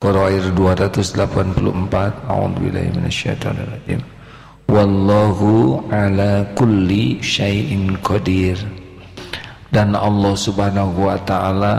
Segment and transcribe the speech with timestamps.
[0.00, 4.00] Qurair 284 A'udzubillahi minasyaitonirrajim.
[4.72, 8.56] Wallahu ala kulli syai'in qadir.
[9.68, 11.74] Dan Allah subhanahu wa ta'ala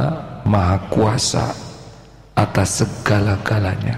[0.46, 1.50] Maha kuasa
[2.38, 3.98] atas segala-galanya.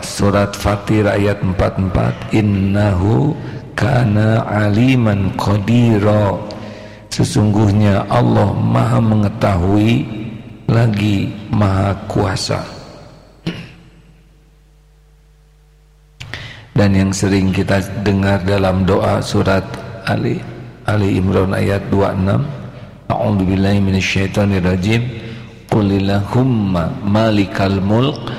[0.00, 3.36] Surat Fatir ayat 44 Innahu
[3.76, 6.40] kana aliman qadira.
[7.12, 10.19] Sesungguhnya Allah maha mengetahui
[10.70, 12.62] lagi maha kuasa.
[16.70, 19.60] Dan yang sering kita dengar dalam doa surat
[20.08, 20.40] Ali
[20.88, 22.40] Ali Imran ayat 26
[23.10, 25.02] A'udzubillahi minasyaitonirrajim
[25.68, 28.32] Qulillahumma malikal mulk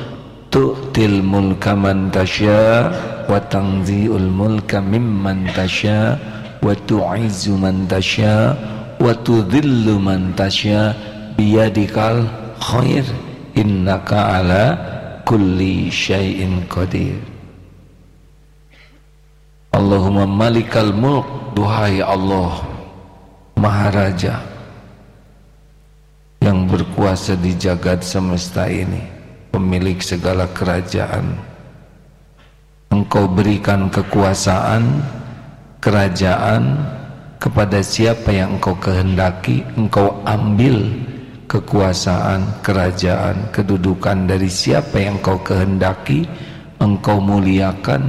[0.50, 2.90] tu'til mulka man tasya
[3.30, 6.18] wa tanzi'ul mulka mimman tasya
[6.60, 8.58] wa tu'izzu man tasya
[9.00, 10.92] wa tudhillu man tasya
[11.38, 12.26] biyadikal
[12.60, 13.06] khair.
[13.52, 14.66] Innaka ala
[15.28, 17.20] kulli syai'in qadir.
[19.76, 21.28] Allahumma malikal mulk.
[21.52, 22.64] Duhai Allah
[23.60, 24.40] maharaja
[26.40, 29.04] yang berkuasa di jagat semesta ini
[29.52, 31.36] pemilik segala kerajaan.
[32.96, 35.04] Engkau berikan kekuasaan
[35.84, 36.88] kerajaan
[37.36, 40.88] kepada siapa yang engkau kehendaki engkau ambil
[41.52, 46.24] kekuasaan, kerajaan, kedudukan dari siapa yang kau kehendaki,
[46.80, 48.08] engkau muliakan,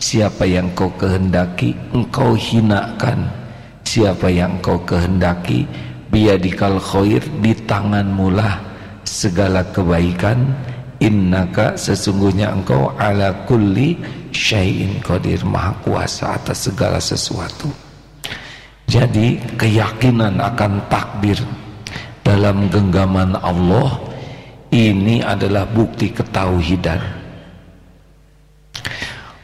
[0.00, 3.28] siapa yang kau kehendaki, engkau hinakan,
[3.84, 5.68] siapa yang kau kehendaki,
[6.08, 8.56] biadikal khair di tanganmu lah.
[9.04, 10.48] Segala kebaikan,
[11.00, 14.00] innaka sesungguhnya engkau ala kulli
[14.32, 17.68] syai'in qadir maha kuasa atas segala sesuatu.
[18.88, 21.36] Jadi keyakinan akan takdir
[22.28, 23.96] dalam genggaman Allah
[24.68, 27.00] ini adalah bukti ketauhidan.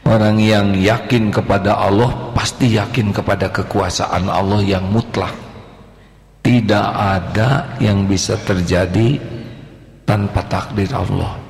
[0.05, 5.33] Orang yang yakin kepada Allah pasti yakin kepada kekuasaan Allah yang mutlak.
[6.45, 9.17] Tidak ada yang bisa terjadi
[10.05, 11.41] tanpa takdir Allah.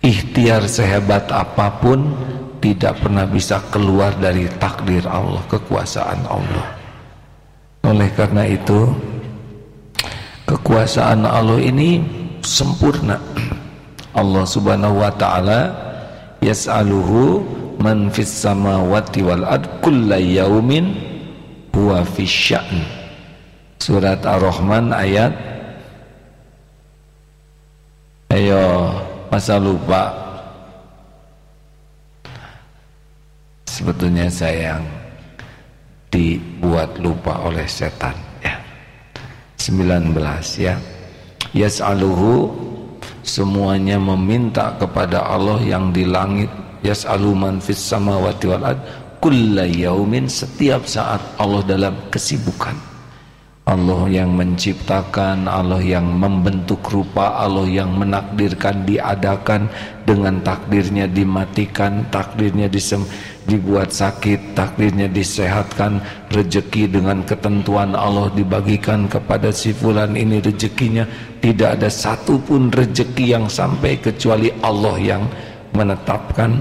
[0.00, 2.16] Ikhtiar sehebat apa pun
[2.64, 6.66] tidak pernah bisa keluar dari takdir Allah kekuasaan Allah.
[7.84, 8.96] Oleh karena itu
[10.46, 12.00] kekuasaan Allah ini
[12.40, 13.18] sempurna.
[14.16, 15.60] Allah subhanahu wa ta'ala
[16.40, 17.44] yas'aluhu
[17.82, 20.96] man fis samawati wal ard kulla yaumin
[21.76, 22.80] huwa fis sya'n
[23.76, 25.36] surat ar-rahman ayat
[28.32, 28.96] ayo
[29.28, 30.24] masa lupa?
[33.68, 34.84] Sebetulnya saya yang
[36.08, 38.25] dibuat lupa oleh setan
[39.66, 40.14] 19
[40.62, 40.78] ya.
[41.50, 42.54] Yas'aluhu
[43.26, 46.50] semuanya meminta kepada Allah yang di langit.
[46.86, 48.80] Yas'alu man fis samawati wal ard
[50.30, 52.78] setiap saat Allah dalam kesibukan.
[53.66, 59.66] Allah yang menciptakan, Allah yang membentuk rupa, Allah yang menakdirkan, diadakan
[60.06, 63.02] dengan takdirnya dimatikan, takdirnya disem
[63.46, 66.02] dibuat sakit, takdirnya disehatkan,
[66.34, 70.42] rezeki dengan ketentuan Allah dibagikan kepada si fulan ini.
[70.42, 71.06] Rezekinya
[71.38, 75.22] tidak ada satupun rezeki yang sampai kecuali Allah yang
[75.72, 76.58] menetapkan.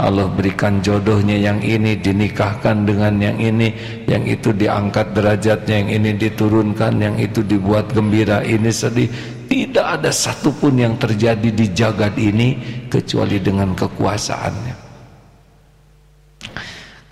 [0.00, 3.72] Allah berikan jodohnya yang ini dinikahkan dengan yang ini
[4.08, 8.40] yang itu diangkat derajatnya yang ini diturunkan yang itu dibuat gembira.
[8.40, 9.08] Ini sedih.
[9.52, 12.56] Tidak ada satupun yang terjadi di jagat ini
[12.88, 14.71] kecuali dengan kekuasaannya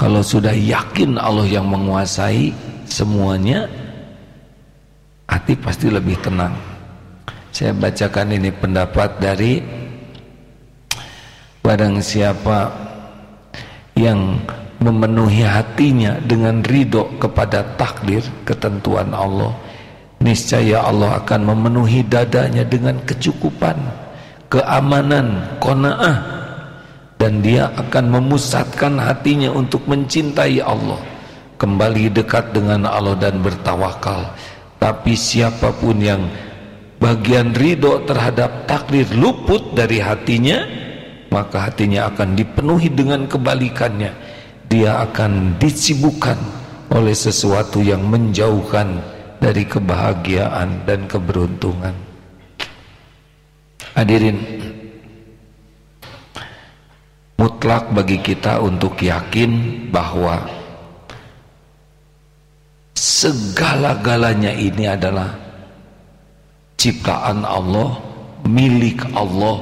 [0.01, 2.57] kalau sudah yakin Allah yang menguasai
[2.89, 3.69] semuanya
[5.29, 6.57] hati pasti lebih tenang.
[7.53, 9.61] Saya bacakan ini pendapat dari
[11.61, 12.73] Barang siapa
[13.93, 14.41] yang
[14.81, 19.53] memenuhi hatinya dengan ridho kepada takdir ketentuan Allah
[20.25, 23.77] niscaya Allah akan memenuhi dadanya dengan kecukupan
[24.49, 26.40] keamanan kona'ah
[27.21, 30.99] dan dia akan memusatkan hatinya untuk mencintai Allah.
[31.61, 34.33] Kembali dekat dengan Allah dan bertawakal.
[34.81, 36.25] Tapi siapa pun yang
[36.97, 40.65] bagian ridho terhadap takdir luput dari hatinya
[41.31, 44.13] maka hatinya akan dipenuhi dengan kebalikannya.
[44.71, 46.39] Dia akan disibukkan
[46.91, 48.99] oleh sesuatu yang menjauhkan
[49.39, 51.95] dari kebahagiaan dan keberuntungan.
[53.95, 54.60] Hadirin
[57.41, 60.45] mutlak bagi kita untuk yakin bahwa
[62.93, 65.33] segala-galanya ini adalah
[66.77, 67.97] ciptaan Allah
[68.45, 69.57] milik Allah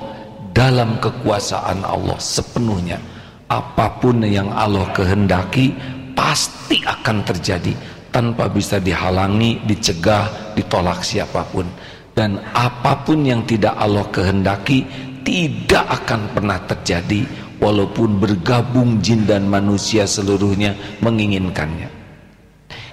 [0.51, 2.99] dalam kekuasaan Allah sepenuhnya.
[3.47, 5.71] Apa pun yang Allah kehendaki
[6.19, 7.73] pasti akan terjadi
[8.11, 11.65] tanpa bisa dihalangi, dicegah, ditolak siapa pun.
[12.11, 14.83] Dan apa pun yang tidak Allah kehendaki
[15.23, 21.91] tidak akan pernah terjadi walaupun bergabung jin dan manusia seluruhnya menginginkannya.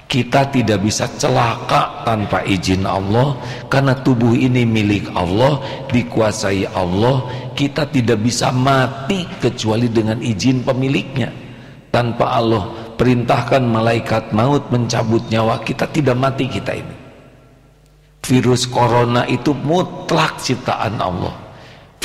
[0.06, 3.36] Kita tidak bisa celaka tanpa izin Allah
[3.68, 5.60] karena tubuh ini milik Allah
[5.90, 7.26] dikuasai Allah.
[7.58, 11.34] Kita tidak bisa mati kecuali dengan izin pemiliknya.
[11.90, 16.96] Tanpa Allah perintahkan malaikat maut mencabut nyawa kita tidak mati kita ini.
[18.22, 21.45] Virus corona itu mutlak ciptaan Allah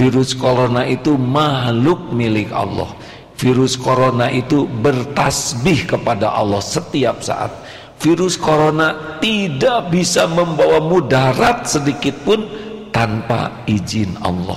[0.01, 2.89] virus corona itu makhluk milik Allah.
[3.37, 7.53] Virus corona itu bertasbih kepada Allah setiap saat.
[8.01, 12.49] Virus corona tidak bisa membawa mudarat sedikit pun
[12.89, 14.57] tanpa izin Allah.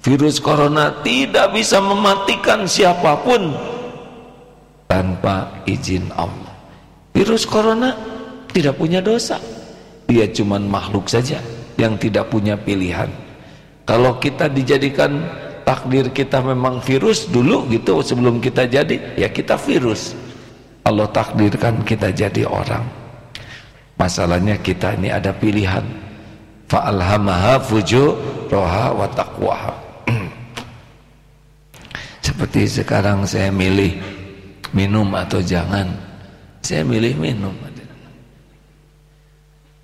[0.00, 3.52] Virus corona tidak bisa mematikan siapa pun
[4.88, 6.56] tanpa izin Allah.
[7.12, 7.92] Virus corona
[8.48, 9.36] tidak punya dosa.
[10.08, 11.36] Dia cuma makhluk saja
[11.76, 13.29] yang tidak punya pilihan
[13.90, 15.18] kalau kita dijadikan
[15.66, 20.14] takdir kita memang virus dulu gitu sebelum kita jadi ya kita virus.
[20.86, 22.86] Allah takdirkan kita jadi orang.
[23.98, 25.82] Masalahnya kita ini ada pilihan.
[26.70, 29.74] Fa'alhamaha fujuraha wa taqwaha.
[32.30, 33.98] Seperti sekarang saya milih
[34.70, 35.90] minum atau jangan.
[36.62, 37.58] Saya milih minum.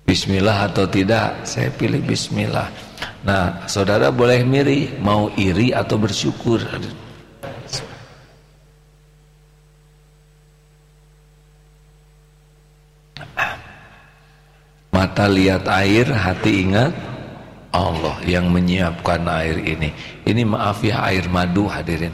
[0.07, 2.86] Bismillah atau tidak saya pilih Bismillah
[3.21, 6.63] nah saudara boleh miri mau iri atau bersyukur
[14.97, 16.89] Mata lihat air, hati ingat
[17.69, 19.93] Allah yang menyiapkan air ini.
[20.25, 22.13] Ini maaf ya air madu hadirin.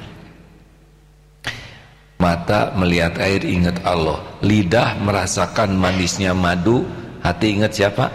[2.20, 4.20] Mata melihat air ingat Allah.
[4.44, 6.84] Lidah merasakan manisnya madu,
[7.24, 8.12] hati ingat siapa?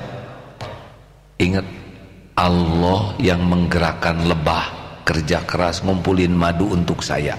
[1.41, 1.65] Ingat
[2.39, 4.71] Allah yang menggerakkan lebah
[5.03, 7.35] kerja keras ngumpulin madu untuk saya.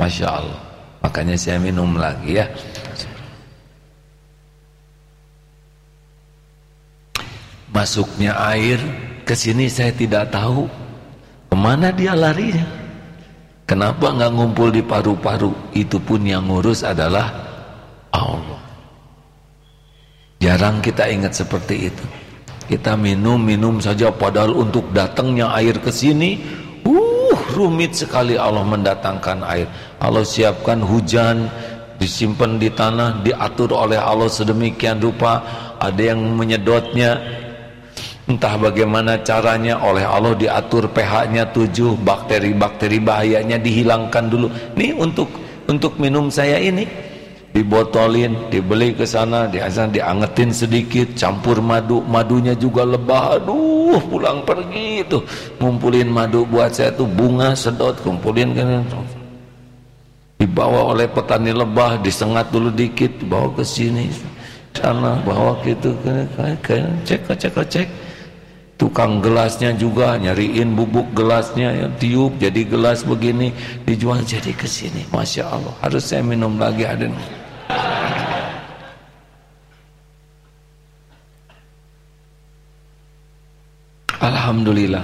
[0.00, 0.60] Masya Allah.
[1.04, 2.48] Makanya saya minum lagi ya.
[7.72, 8.78] masuknya air
[9.24, 10.68] ke sini saya tidak tahu
[11.48, 12.68] ke mana dia larinya
[13.64, 17.32] kenapa nggak ngumpul di paru-paru itu pun yang ngurus adalah
[18.12, 18.60] Allah
[20.36, 22.04] jarang kita ingat seperti itu
[22.72, 26.40] kita minum-minum saja padahal untuk datangnya air ke sini
[26.88, 29.68] uh rumit sekali Allah mendatangkan air
[30.00, 31.52] Allah siapkan hujan
[32.00, 35.44] disimpan di tanah diatur oleh Allah sedemikian rupa
[35.76, 37.44] ada yang menyedotnya
[38.22, 44.46] Entah bagaimana caranya oleh Allah diatur pH-nya 7, bakteri-bakteri bahayanya dihilangkan dulu.
[44.78, 45.26] Nih untuk
[45.66, 46.86] untuk minum saya ini
[47.52, 53.38] dibotolin, dibeli ke sana, diazan diangetin sedikit, campur madu, madunya juga lebah.
[53.38, 55.20] Aduh, pulang pergi itu.
[55.60, 58.82] Ngumpulin madu buat saya tuh bunga sedot, kumpulin kan
[60.40, 64.10] dibawa oleh petani lebah, disengat dulu dikit, bawa ke sini
[64.72, 65.92] sana bawa gitu
[67.04, 67.88] cek cek cek.
[68.80, 73.54] Tukang gelasnya juga nyariin bubuk gelasnya ya, tiup jadi gelas begini
[73.86, 75.06] dijual jadi ke sini.
[75.14, 77.06] Masya Allah harus saya minum lagi ada
[84.22, 85.02] Alhamdulillah.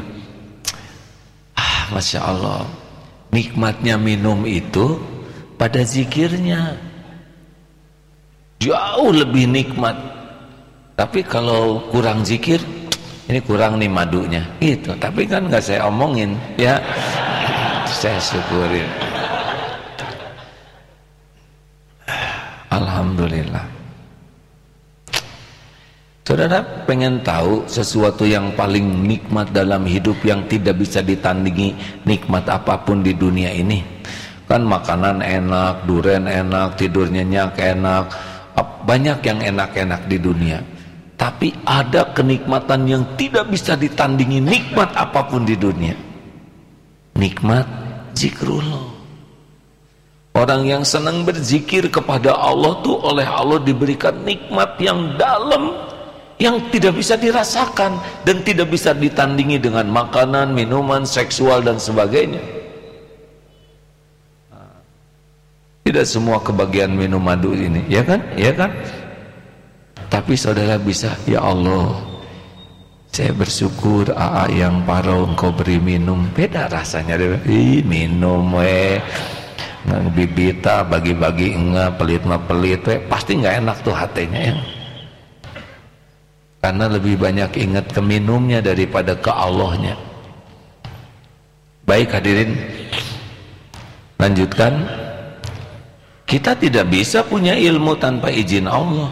[1.58, 2.62] Ah, Masya Allah.
[3.34, 4.96] Nikmatnya minum itu
[5.58, 6.78] pada zikirnya
[8.62, 9.96] jauh lebih nikmat.
[10.94, 12.62] Tapi kalau kurang zikir
[13.28, 14.42] ini kurang nih madunya.
[14.62, 14.94] Gitu.
[14.96, 16.78] Tapi kan nggak saya omongin ya.
[17.88, 19.07] Saya syukurin
[23.08, 23.64] Alhamdulillah
[26.28, 31.72] Saudara pengen tahu sesuatu yang paling nikmat dalam hidup yang tidak bisa ditandingi
[32.04, 33.80] nikmat apa pun di dunia ini
[34.44, 38.12] kan makanan enak, duren enak, tidur nyenyak enak
[38.84, 40.60] banyak yang enak-enak di dunia
[41.16, 45.96] tapi ada kenikmatan yang tidak bisa ditandingi nikmat apa pun di dunia.
[47.18, 47.66] Nikmat
[48.14, 48.97] zikrullah.
[50.38, 55.74] Orang yang senang berzikir kepada Allah tuh oleh Allah diberikan nikmat yang dalam
[56.38, 62.38] yang tidak bisa dirasakan dan tidak bisa ditandingi dengan makanan, minuman, seksual dan sebagainya.
[65.82, 68.22] Tidak semua kebagian minum madu ini, ya kan?
[68.38, 68.70] Ya kan?
[70.06, 71.98] Tapi saudara bisa, ya Allah,
[73.10, 79.02] saya bersyukur AA yang paro engkau beri minum beda rasanya Ih, minum weh
[80.12, 84.56] bibita bagi-bagi enggak pelit mah pelit weh pasti nggak enak tuh hatinya ya.
[86.58, 89.94] Karena lebih banyak ingat ke minumnya daripada ke Allahnya.
[91.86, 92.52] Baik hadirin.
[94.18, 94.74] Lanjutkan.
[96.28, 99.08] Kita tidak bisa punya ilmu tanpa izin Allah.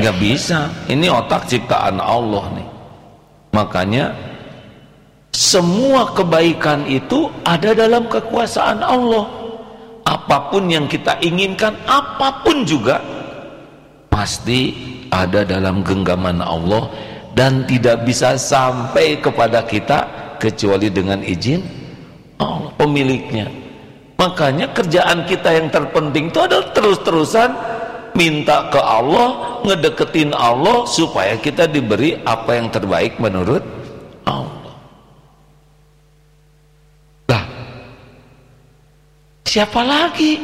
[0.00, 0.72] Nggak bisa.
[0.88, 2.68] Ini otak ciptaan Allah nih.
[3.52, 4.16] Makanya
[5.36, 9.28] semua kebaikan itu ada dalam kekuasaan Allah.
[10.08, 13.04] Apa pun yang kita inginkan apa pun juga
[14.08, 14.72] pasti
[15.12, 16.88] ada dalam genggaman Allah
[17.36, 20.08] dan tidak bisa sampai kepada kita
[20.40, 21.60] kecuali dengan izin
[22.40, 23.52] Allah pemiliknya.
[24.16, 27.50] Makanya kerjaan kita yang terpenting itu adalah terus-terusan
[28.16, 33.60] minta ke Allah ngedeketin Allah supaya kita diberi apa yang terbaik menurut
[34.24, 34.65] Allah
[39.56, 40.36] siapa lagi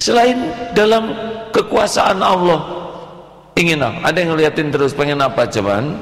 [0.00, 1.12] selain dalam
[1.52, 2.64] kekuasaan Allah?
[3.60, 4.08] Ingin apa?
[4.08, 6.00] ada yang ngeliatin terus pengen apa cuman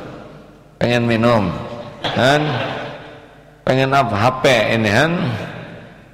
[0.79, 1.51] pengen minum
[2.15, 2.39] kan?
[3.67, 4.15] Pengen apa?
[4.15, 4.45] HP
[4.79, 5.13] ini kan?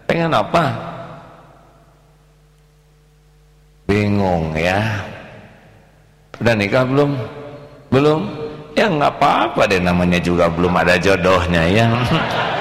[0.08, 0.72] Pengen apa?
[3.84, 5.04] Bingung ya.
[6.40, 7.10] Udah nikah belum?
[7.92, 8.20] Belum?
[8.72, 11.90] Ya nggak apa-apa deh namanya juga belum ada jodohnya ya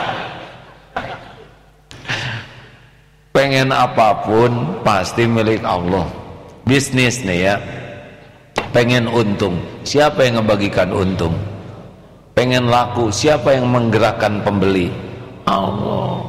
[3.33, 6.05] pengen apa pun pasti milik Allah.
[6.65, 7.55] Bisnis nih ya.
[8.69, 9.57] Pengen untung.
[9.81, 11.33] Siapa yang ngebagikan untung?
[12.37, 13.09] Pengen laku.
[13.09, 14.93] Siapa yang menggerakkan pembeli?
[15.49, 16.21] Allah.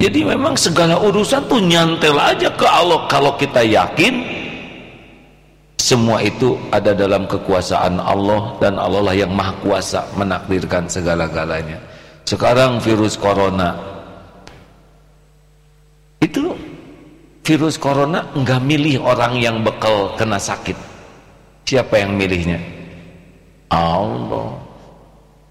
[0.00, 3.06] Jadi memang segala urusan tuh nyantel aja ke Allah.
[3.06, 4.42] Kalau kita yakin
[5.76, 11.76] semua itu ada dalam kekuasaan Allah dan Allah lah yang maha kuasa menakdirkan segala-galanya.
[12.24, 13.91] Sekarang virus corona
[16.22, 16.54] itu
[17.42, 20.78] virus corona enggak milih orang yang bekal kena sakit.
[21.66, 22.62] Siapa yang milihnya?
[23.66, 24.54] Allah.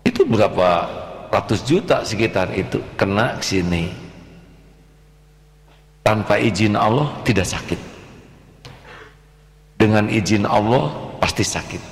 [0.07, 0.87] Itu berapa
[1.27, 3.91] ratus juta sekitar itu kena sini.
[6.01, 7.79] Tanpa izin Allah tidak sakit.
[9.75, 11.83] Dengan izin Allah pasti sakit.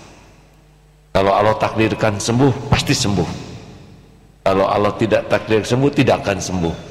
[1.13, 3.29] Kalau Allah takdirkan sembuh pasti sembuh.
[4.47, 6.88] Kalau Allah tidak takdir sembuh tidak akan sembuh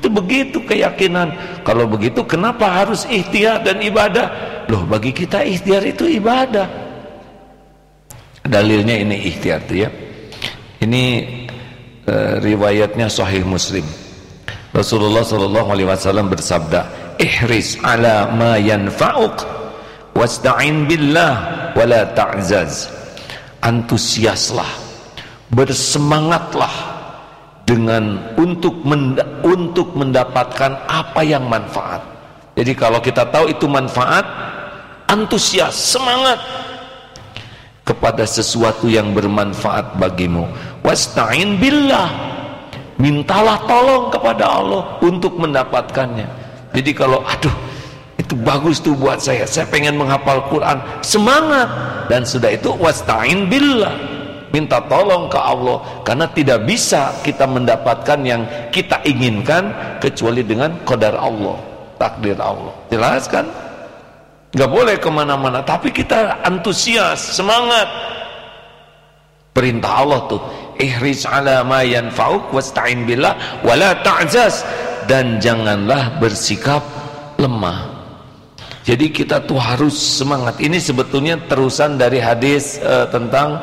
[0.00, 1.60] itu begitu keyakinan.
[1.60, 4.32] Kalau begitu kenapa harus ikhtiar dan ibadah?
[4.72, 6.64] Loh bagi kita ikhtiar itu ibadah.
[8.40, 9.92] Dalilnya ini ikhtiar ya.
[10.80, 11.04] Ini
[12.08, 13.84] e, riwayatnya sahih muslim.
[14.72, 16.80] Rasulullah SAW bersabda
[17.20, 19.44] ihris ala ma yanfa'uk
[20.16, 21.32] wasta'in billah
[21.76, 22.88] wala ta'zaz.
[23.60, 24.72] Antusiaslah
[25.52, 26.89] bersemangatlah
[27.70, 32.02] dengan untuk menda untuk mendapatkan apa yang manfaat.
[32.58, 34.26] Jadi kalau kita tahu itu manfaat
[35.06, 36.42] antusias semangat
[37.86, 40.50] kepada sesuatu yang bermanfaat bagimu.
[40.82, 42.10] Wasta'in billah.
[42.98, 46.26] Mintalah tolong kepada Allah untuk mendapatkannya.
[46.74, 47.54] Jadi kalau aduh
[48.18, 49.46] itu bagus tuh buat saya.
[49.46, 50.82] Saya pengen menghafal Quran.
[51.06, 51.70] Semangat.
[52.10, 54.09] Dan sudah itu wasta'in billah
[54.50, 58.42] minta tolong ke Allah karena tidak bisa kita mendapatkan yang
[58.74, 59.70] kita inginkan
[60.02, 62.72] kecuali dengan kodar Allah takdir Allah.
[62.88, 63.44] Jelas kan?
[64.56, 67.86] Gak boleh ke mana-mana tapi kita antusias semangat.
[69.52, 70.40] Perintah Allah tuh
[70.80, 74.64] ihris ala ma yanfa'uk wasta'in billah wala ta'zaz.
[75.04, 76.80] Dan janganlah bersikap
[77.34, 78.00] lemah.
[78.86, 80.56] Jadi kita tuh harus semangat.
[80.62, 83.58] Ini sebetulnya terusan dari hadis uh, tentang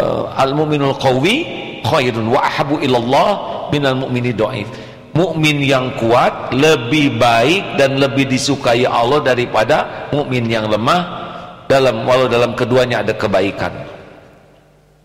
[0.00, 1.36] uh, al-mu'minul qawi
[1.84, 3.30] khairun wa ahabu ilallah
[3.72, 4.68] minal mu'mini dhaif.
[5.16, 11.24] Mukmin yang kuat lebih baik dan lebih disukai Allah daripada mukmin yang lemah
[11.72, 13.72] dalam walau dalam keduanya ada kebaikan.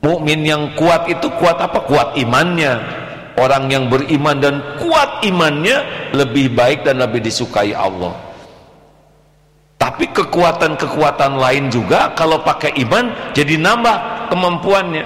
[0.04, 1.88] Mukmin yang kuat itu kuat apa?
[1.88, 3.00] Kuat imannya.
[3.40, 8.12] Orang yang beriman dan kuat imannya lebih baik dan lebih disukai Allah
[9.82, 15.04] tapi kekuatan-kekuatan lain juga kalau pakai iman jadi nambah kemampuannya.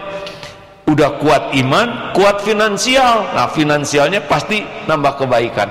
[0.85, 3.33] Udah kuat iman kuat finansial.
[3.33, 5.69] Nah finansialnya pasti nambah kebaikan.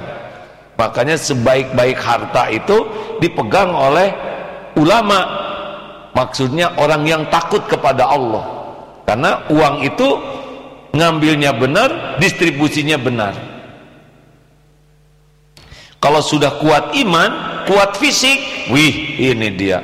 [0.74, 2.82] Makanya sebaik-baik harta itu
[3.22, 4.10] dipegang oleh
[4.74, 5.46] ulama.
[6.18, 8.42] Maksudnya orang yang takut kepada Allah.
[9.06, 10.18] Karena uang itu
[10.90, 13.34] ngambilnya benar distribusinya benar.
[16.02, 17.30] Kalau sudah kuat iman
[17.64, 19.80] kuat fisik wih ini dia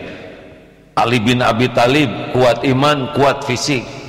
[1.00, 4.00] Ali bin Abi Talib kuat iman kuat fisik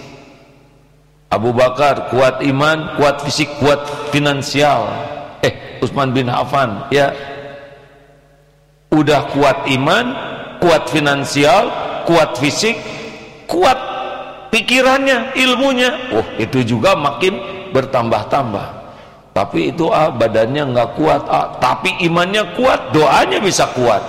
[1.32, 3.80] Abu Bakar kuat iman, kuat fisik, kuat
[4.12, 4.84] finansial.
[5.40, 7.16] Eh, Utsman bin Affan ya
[8.92, 10.06] udah kuat iman,
[10.60, 11.72] kuat finansial,
[12.04, 12.76] kuat fisik,
[13.48, 13.80] kuat
[14.52, 16.12] pikirannya, ilmunya.
[16.12, 17.40] Oh, itu juga makin
[17.72, 18.84] bertambah-tambah.
[19.32, 24.04] Tapi itu ah badannya nggak kuat, ah, tapi imannya kuat, doanya bisa kuat.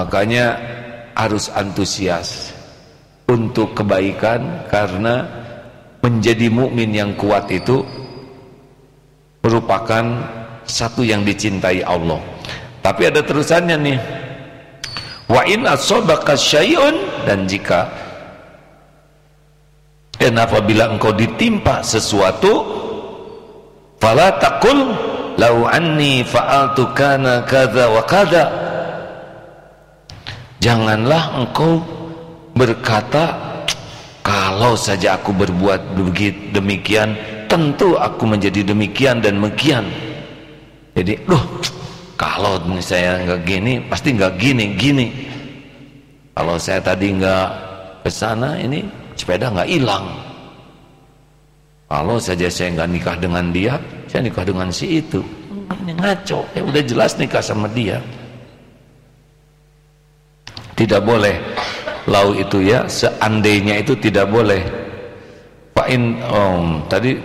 [0.00, 0.56] Makanya
[1.12, 2.56] harus antusias
[3.28, 5.28] untuk kebaikan karena
[6.00, 7.84] menjadi mukmin yang kuat itu
[9.44, 10.04] merupakan
[10.64, 12.16] satu yang dicintai Allah.
[12.80, 13.98] Tapi ada terusannya nih.
[15.28, 16.96] Wa in asobaka syai'un
[17.28, 17.92] dan jika
[20.20, 22.66] dan apabila engkau ditimpa sesuatu
[23.96, 24.92] fala taqul
[25.40, 28.69] lau anni fa'altu kana kadza wa kadza
[30.60, 31.80] janganlah engkau
[32.54, 33.34] berkata
[34.20, 35.96] kalau saja aku berbuat
[36.54, 37.16] demikian
[37.48, 39.88] tentu aku menjadi demikian dan demikian
[40.94, 41.42] jadi loh
[42.20, 45.06] kalau saya nggak gini pasti nggak gini gini.
[46.36, 47.48] Kalau saya tadi nggak
[48.04, 48.84] ke sana ini
[49.16, 50.04] sepeda nggak hilang.
[51.88, 55.24] Kalau saja saya nggak nikah dengan dia saya nikah dengan si itu.
[55.80, 56.44] Ini ngaco.
[56.52, 58.04] Ya udah jelas nikah sama dia
[60.80, 61.36] tidak boleh.
[62.08, 64.64] Lau itu ya seandainya itu tidak boleh.
[65.76, 67.20] Fa'in um, tadi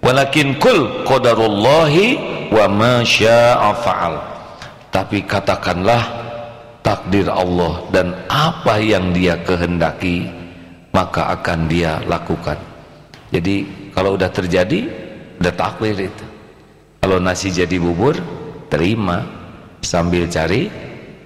[0.00, 2.16] walakin kul qadarullahi
[2.48, 4.16] wa ma syaa fa'al.
[4.88, 6.02] Tapi katakanlah
[6.80, 10.24] takdir Allah dan apa yang dia kehendaki
[10.96, 12.56] maka akan dia lakukan.
[13.30, 14.88] Jadi kalau udah terjadi
[15.36, 16.24] udah takdir itu.
[17.04, 18.16] Kalau nasi jadi bubur
[18.72, 19.36] terima.
[19.80, 20.68] Sambil cari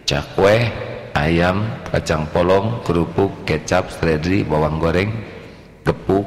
[0.07, 0.84] cakwe
[1.15, 5.11] ayam kacang polong kerupuk kecap seledri bawang goreng
[5.87, 6.27] gepuk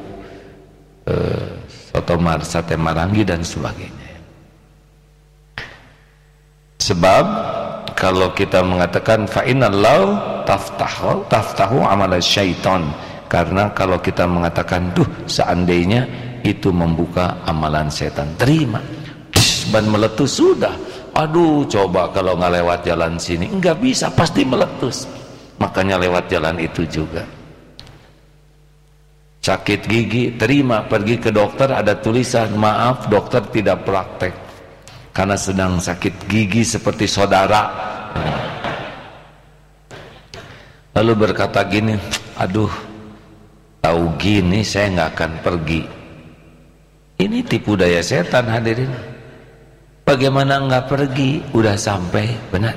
[1.06, 4.08] eh, soto mar sate marangi dan sebagainya.
[6.77, 7.25] Sebab
[7.98, 10.16] kalau kita mengatakan fa innallahu
[10.48, 12.88] taftahu taftahu amal syaitan.
[13.27, 16.07] Karena kalau kita mengatakan tuh seandainya
[16.48, 18.79] itu membuka amalan setan terima.
[19.68, 20.87] Ban meletus sudah
[21.18, 25.10] aduh coba kalau nggak lewat jalan sini nggak bisa pasti meletus.
[25.58, 27.25] Makanya lewat jalan itu juga.
[29.42, 34.34] Sakit gigi terima pergi ke dokter ada tulisan maaf dokter tidak praktek.
[35.10, 37.66] Karena sedang sakit gigi seperti saudara.
[40.94, 41.98] Lalu berkata gini
[42.38, 42.70] aduh
[43.82, 45.82] tahu gini saya nggak akan pergi.
[47.18, 49.17] Ini tipu daya setan hadirin
[50.07, 51.43] bagaimana nggak pergi?
[51.51, 52.75] Udah sampai benar.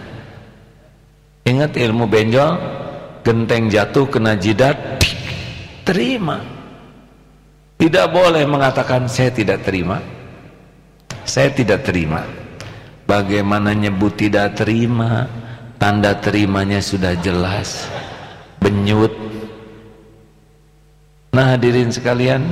[1.47, 2.59] Ingat ilmu benjol?
[3.23, 4.99] Genteng jatuh kena jidat
[5.87, 6.43] terima.
[7.79, 10.03] Tidak boleh mengatakan saya tidak terima.
[11.25, 12.27] Saya tidak terima.
[13.09, 15.25] Bagaimana nyebut tidak terima?
[15.81, 17.89] Tanda terimanya sudah jelas.
[18.61, 19.13] Benyut.
[21.33, 22.45] Nah hadirin sekalian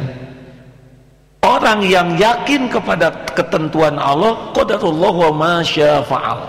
[1.68, 6.40] orang yang yakin kepada ketentuan Allah qadarullah wa masya fa'al.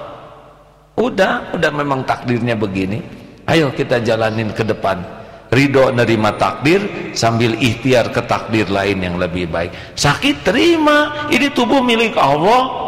[0.96, 3.04] Udah udah memang takdirnya begini.
[3.44, 5.04] Ayo kita jalanin ke depan.
[5.52, 9.76] Ridho nerima takdir sambil ikhtiar ke takdir lain yang lebih baik.
[10.00, 11.28] Sakit terima.
[11.28, 12.88] Ini tubuh milik Allah.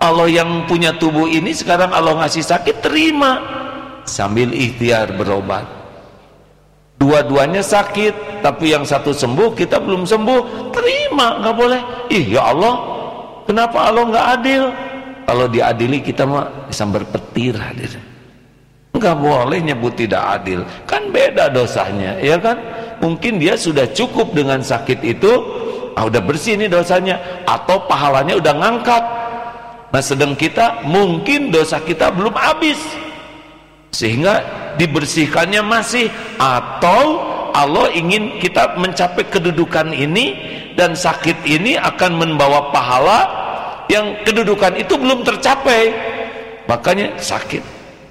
[0.00, 3.36] Allah yang punya tubuh ini sekarang Allah ngasih sakit terima.
[4.08, 5.83] Sambil ikhtiar berobat
[6.98, 10.70] dua-duanya sakit tapi yang satu sembuh kita belum sembuh.
[10.72, 11.80] Terima nggak boleh.
[12.12, 12.74] Ih ya Allah
[13.48, 14.64] kenapa Allah nggak adil?
[15.24, 17.92] Kalau diadili kita mah bisa berpetir hadir.
[18.94, 20.62] Nggak boleh nyebut tidak adil.
[20.84, 22.60] Kan beda dosanya ya kan?
[23.02, 25.32] Mungkin dia sudah cukup dengan sakit itu
[25.98, 29.04] ah, udah bersih nih dosanya atau pahalanya udah ngangkat.
[29.90, 33.03] Nah sedang kita mungkin dosa kita belum habis
[33.94, 34.42] sehingga
[34.74, 36.10] dibersihkannya masih.
[36.42, 37.22] Atau
[37.54, 40.34] Allah ingin kita mencapai kedudukan ini
[40.74, 43.20] dan sakit ini akan membawa pahala
[43.86, 45.94] yang kedudukan itu belum tercapai.
[46.66, 47.62] Makanya sakit.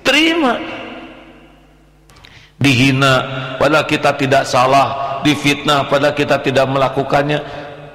[0.08, 0.56] Terima.
[2.56, 3.16] Dihina
[3.60, 5.20] padahal kita tidak salah.
[5.24, 7.40] Difitnah padahal kita tidak melakukannya.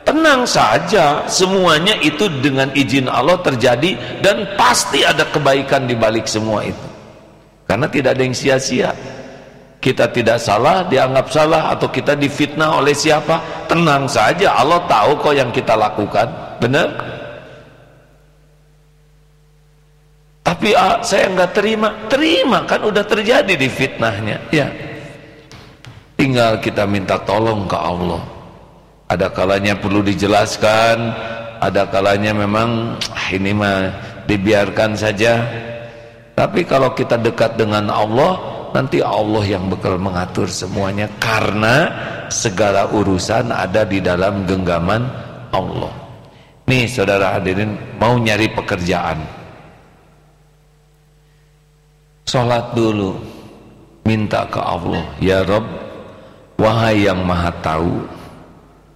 [0.05, 6.65] Tenang saja semuanya itu dengan izin Allah terjadi dan pasti ada kebaikan di balik semua
[6.65, 6.88] itu
[7.69, 8.91] karena tidak ada yang sia-sia.
[9.79, 13.69] Kita tidak salah dianggap salah atau kita difitnah oleh siapa?
[13.71, 16.27] Tenang saja Allah tahu kok yang kita lakukan.
[16.59, 16.89] Benar?
[20.43, 21.95] Tapi ah, saya nggak terima.
[22.11, 24.43] Terima kan udah terjadi di fitnahnya.
[24.51, 24.67] Ya.
[26.19, 28.25] Tinggal kita minta tolong ke Allah.
[29.07, 31.15] Ada kalanya perlu dijelaskan
[31.59, 33.91] ada kalanya memang ah, ini mah
[34.31, 35.43] dibiarkan saja
[36.39, 38.39] tapi kalau kita dekat dengan Allah
[38.71, 41.91] nanti Allah yang bakal mengatur semuanya karena
[42.31, 45.03] segala urusan ada di dalam genggaman
[45.51, 45.91] Allah.
[46.71, 49.19] Nih saudara hadirin mau nyari pekerjaan.
[52.31, 53.19] Sholat dulu
[54.07, 55.67] minta ke Allah ya Rob
[56.55, 58.07] wahai yang maha tahu.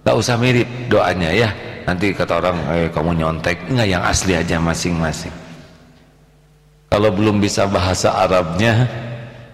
[0.07, 1.51] Tak usah mirip doanya ya.
[1.83, 3.67] Nanti kata orang eh, kamu nyontek.
[3.67, 5.42] Enggak yang asli aja masing-masing
[6.93, 8.85] kalau belum bisa bahasa Arabnya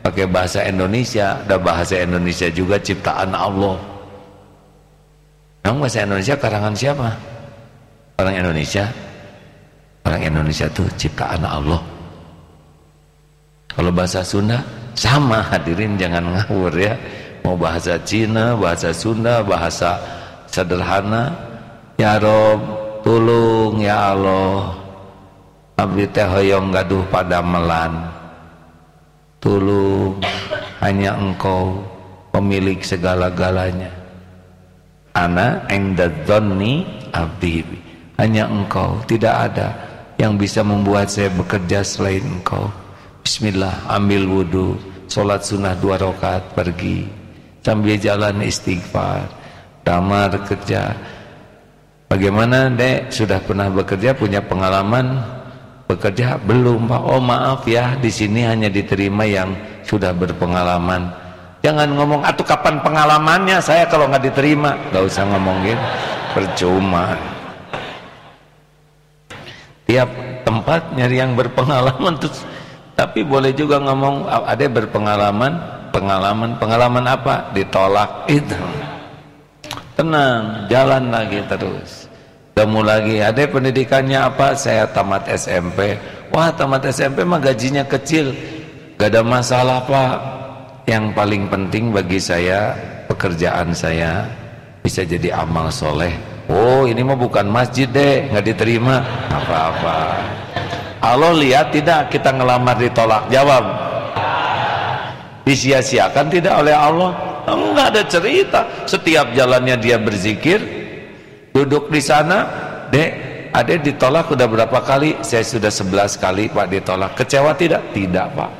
[0.04, 3.80] pakai bahasa Indonesia ada bahasa Indonesia juga ciptaan Allah.
[5.63, 7.15] Memang bahasa Indonesia karangan siapa?
[8.19, 8.91] Orang Indonesia.
[10.04, 11.80] Orang Indonesia itu ciptaan Allah.
[13.71, 14.60] Kalau bahasa Sunda
[14.91, 16.99] sama hadirin jangan ngawur ya.
[17.47, 19.95] Mau bahasa Cina bahasa Sunda bahasa
[20.52, 21.32] sederhana.
[21.95, 22.60] Ya Rob
[23.08, 24.79] tulung ya Allah
[25.80, 28.20] abdi teh hoyong gaduh pada melan
[29.39, 30.20] Tulung
[30.84, 31.80] hanya engkau
[32.36, 33.88] pemilik segala-galanya.
[35.15, 36.84] Ana endadzonni
[37.15, 37.63] abdi.
[38.20, 39.72] Hanya engkau, tidak ada
[40.20, 42.68] yang bisa membuat saya bekerja selain engkau.
[43.24, 44.76] Bismillah, ambil wudhu,
[45.08, 47.08] sholat sunnah dua rakaat pergi,
[47.63, 49.24] sambil jalan istighfar,
[49.88, 51.00] damar kerja.
[52.12, 55.38] Bagaimana dek sudah pernah bekerja punya pengalaman
[55.89, 56.38] bekerja?
[56.45, 57.02] Belum pak.
[57.02, 61.10] Oh maaf ya di sini hanya diterima yang sudah berpengalaman.
[61.65, 63.58] Jangan ngomong atuh kapan pengalamannya?
[63.60, 65.75] Saya kalau nggak diterima nggak usah ngomongin.
[66.30, 67.17] Percuma.
[69.89, 70.10] Tiap
[70.45, 72.45] tempat nyari yang berpengalaman terus
[72.93, 75.54] tapi boleh juga ngomong ada berpengalaman?
[75.89, 76.62] Pengalaman.
[76.62, 77.49] Pengalaman apa?
[77.58, 78.30] Ditolak.
[78.30, 78.54] Itu.
[79.97, 81.98] Tenang jalan lagi terus
[82.60, 84.52] Kamu lagi, ada pendidikannya apa?
[84.52, 85.95] Saya tamat SMP.
[86.28, 88.36] Wah, tamat SMP mah gajinya kecil.
[89.00, 90.15] Gak ada masalah, Pak.
[90.84, 92.76] Yang paling penting bagi saya,
[93.08, 94.28] pekerjaan saya
[94.84, 96.12] bisa jadi amal soleh.
[96.52, 99.08] Oh, ini mah bukan masjid deh, nggak diterima.
[99.32, 100.19] Apa-apa.
[101.00, 103.32] Allah lihat tidak kita ngelamar ditolak.
[103.32, 103.63] Jawab.
[105.48, 107.15] Disia-siakan tidak oleh Allah?
[107.48, 108.67] Enggak ada cerita.
[108.84, 110.79] Setiap jalannya dia berzikir,
[111.53, 112.67] duduk di sana.
[112.89, 113.09] Dek
[113.53, 115.21] adek ditolak udah berapa kali?
[115.21, 117.12] Saya sudah 11 kali pak ditolak.
[117.13, 117.93] Kecewa tidak?
[117.93, 118.51] tidak pak.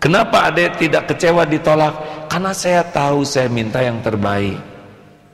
[0.00, 2.20] Kenapa adek tidak kecewa ditolak?
[2.30, 4.54] karena saya tahu saya minta yang terbaik.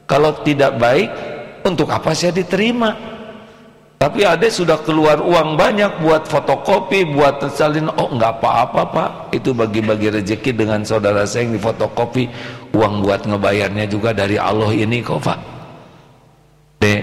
[0.08, 1.12] Kalau tidak baik
[1.60, 2.96] untuk apa saya diterima?
[3.96, 7.92] Tapi adek sudah keluar uang banyak buat fotokopi buat salin.
[8.00, 9.10] Oh nggak apa-apa pak.
[9.36, 12.24] Itu bagi-bagi rezeki dengan saudara saya yang di fotokopi.
[12.72, 15.55] Uang buat ngebayarnya juga dari Allah ini kok pak
[16.76, 17.02] Dek,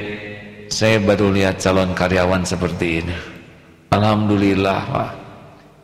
[0.70, 3.16] saya baru lihat calon karyawan seperti ini.
[3.94, 5.12] Alhamdulillah, Pak.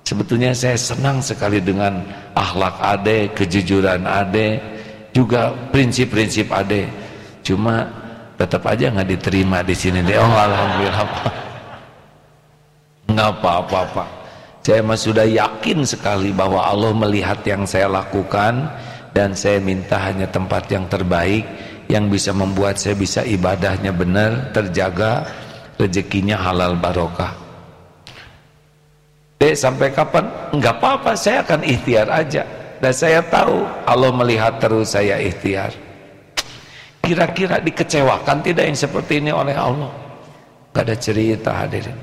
[0.05, 2.01] Sebetulnya saya senang sekali dengan
[2.33, 4.57] akhlak ade, kejujuran ade,
[5.13, 6.89] juga prinsip-prinsip ade.
[7.45, 7.85] Cuma
[8.33, 10.17] tetap aja nggak diterima di sini deh.
[10.17, 11.33] Oh, alhamdulillah, Pak.
[13.13, 14.09] Nggak apa-apa, Pak.
[14.65, 18.69] Saya mah sudah yakin sekali bahwa Allah melihat yang saya lakukan
[19.17, 21.41] dan saya minta hanya tempat yang terbaik
[21.89, 25.25] yang bisa membuat saya bisa ibadahnya benar, terjaga,
[25.81, 27.33] rezekinya halal barokah.
[29.41, 30.29] Dek sampai kapan?
[30.53, 32.45] Enggak apa-apa, saya akan ikhtiar aja.
[32.79, 35.73] Dan saya tahu Allah melihat terus saya ikhtiar.
[37.01, 39.89] Kira-kira dikecewakan tidak yang seperti ini oleh Allah?
[40.71, 41.97] Gak ada cerita hadirin.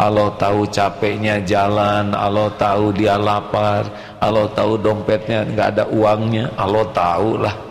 [0.00, 3.84] Allah tahu capeknya jalan, Allah tahu dia lapar,
[4.22, 7.69] Allah tahu dompetnya nggak ada uangnya, Allah tahu lah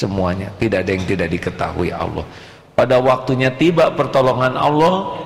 [0.00, 0.48] semuanya.
[0.56, 2.24] Tidak ada yang tidak diketahui Allah.
[2.72, 5.20] Pada waktunya tiba pertolongan Allah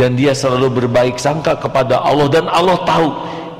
[0.00, 3.08] dan dia selalu berbaik sangka kepada Allah dan Allah tahu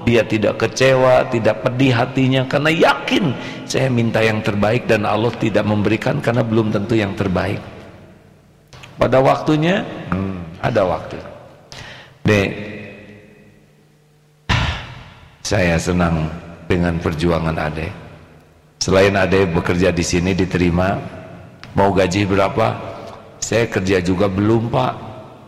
[0.08, 3.36] dia tidak kecewa tidak pedih hatinya karena yakin
[3.68, 7.60] saya minta yang terbaik dan Allah tidak memberikan karena belum tentu yang terbaik.
[8.96, 11.20] Pada waktunya hmm, ada waktu.
[12.24, 12.50] Dek
[15.44, 16.32] saya senang
[16.64, 18.07] dengan perjuangan adek
[18.78, 20.94] Selain ada bekerja di sini diterima,
[21.74, 22.78] mau gaji berapa?
[23.42, 24.92] Saya kerja juga belum pak,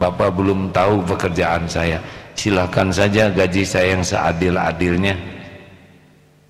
[0.02, 2.02] bapak belum tahu pekerjaan saya.
[2.34, 5.14] Silakan saja gaji saya yang seadil-adilnya.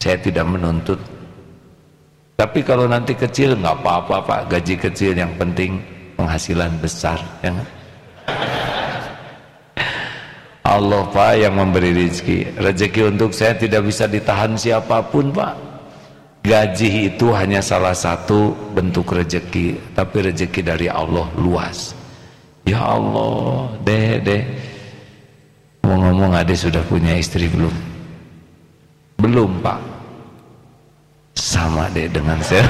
[0.01, 0.97] Saya tidak menuntut.
[2.41, 5.77] Tapi kalau nanti kecil nggak apa-apa pak, gaji kecil yang penting
[6.17, 7.53] penghasilan besar, ya
[10.65, 12.57] Allah pak yang memberi rezeki.
[12.57, 15.70] Rezeki untuk saya tidak bisa ditahan siapa pun pak
[16.51, 21.95] gaji itu hanya salah satu bentuk rezeki tapi rezeki dari Allah luas.
[22.67, 24.43] Ya Allah deh deh.
[25.87, 27.71] Mau ngomong ade sudah punya istri belum?
[29.23, 29.79] Belum pak.
[31.39, 32.67] Sama deh dengan saya.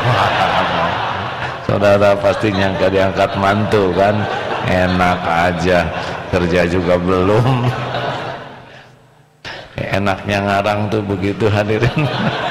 [1.67, 4.21] Saudara pasti nyangka diangkat mantu kan?
[4.69, 5.89] Enak aja.
[6.29, 7.65] Kerja juga belum.
[9.97, 12.05] Enaknya ngarang tuh begitu hadirin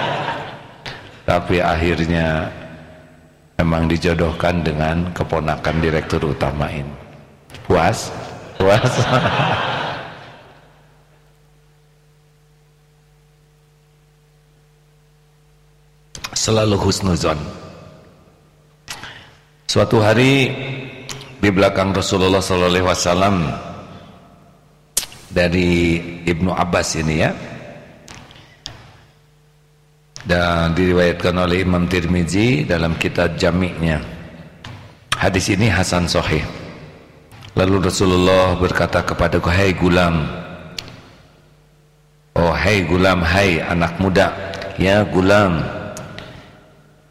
[1.29, 2.49] tapi akhirnya
[3.61, 6.89] memang dijodohkan dengan keponakan direktur utama ini
[7.69, 8.09] puas?
[8.57, 8.81] Puas.
[16.49, 17.37] Selalu husnuzon.
[19.69, 20.49] Suatu hari
[21.37, 23.35] di belakang Rasulullah sallallahu alaihi wasallam
[25.29, 27.29] dari Ibnu Abbas ini ya
[30.27, 34.03] dan diriwayatkan oleh Imam Tirmizi dalam kitab Jami'nya.
[35.15, 36.43] Hadis ini hasan sahih.
[37.55, 40.23] Lalu Rasulullah berkata kepada "Hai gulam,
[42.39, 44.31] oh hai gulam, hai anak muda,
[44.79, 45.59] ya gulam,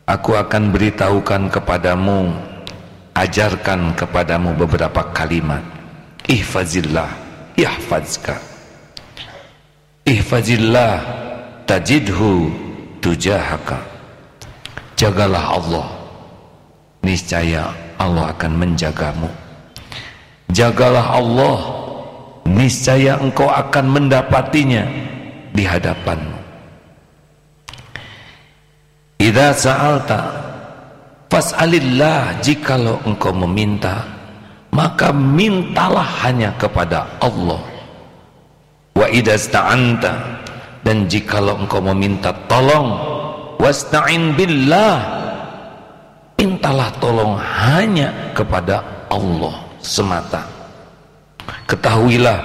[0.09, 2.33] aku akan beritahukan kepadamu,
[3.12, 5.61] ajarkan kepadamu beberapa kalimat.
[6.25, 7.12] Ihfazillah,
[7.61, 8.40] ihfazka.
[10.09, 11.05] Ihfazillah
[11.68, 12.68] tajidhu
[13.01, 13.79] tujahaka.
[14.99, 15.89] Jagalah Allah.
[17.03, 19.31] Niscaya Allah akan menjagamu.
[20.51, 21.59] Jagalah Allah.
[22.49, 24.89] Niscaya engkau akan mendapatinya
[25.53, 26.39] di hadapanmu.
[29.19, 30.21] Idza sa'alta
[31.29, 34.19] fas'alillah jikalau engkau meminta
[34.73, 37.61] maka mintalah hanya kepada Allah.
[38.95, 39.39] Wa idza
[40.83, 42.95] dan jikalau engkau meminta tolong
[43.59, 44.99] wasta'in billah
[46.38, 50.47] mintalah tolong hanya kepada Allah semata.
[51.67, 52.38] Ketahuilah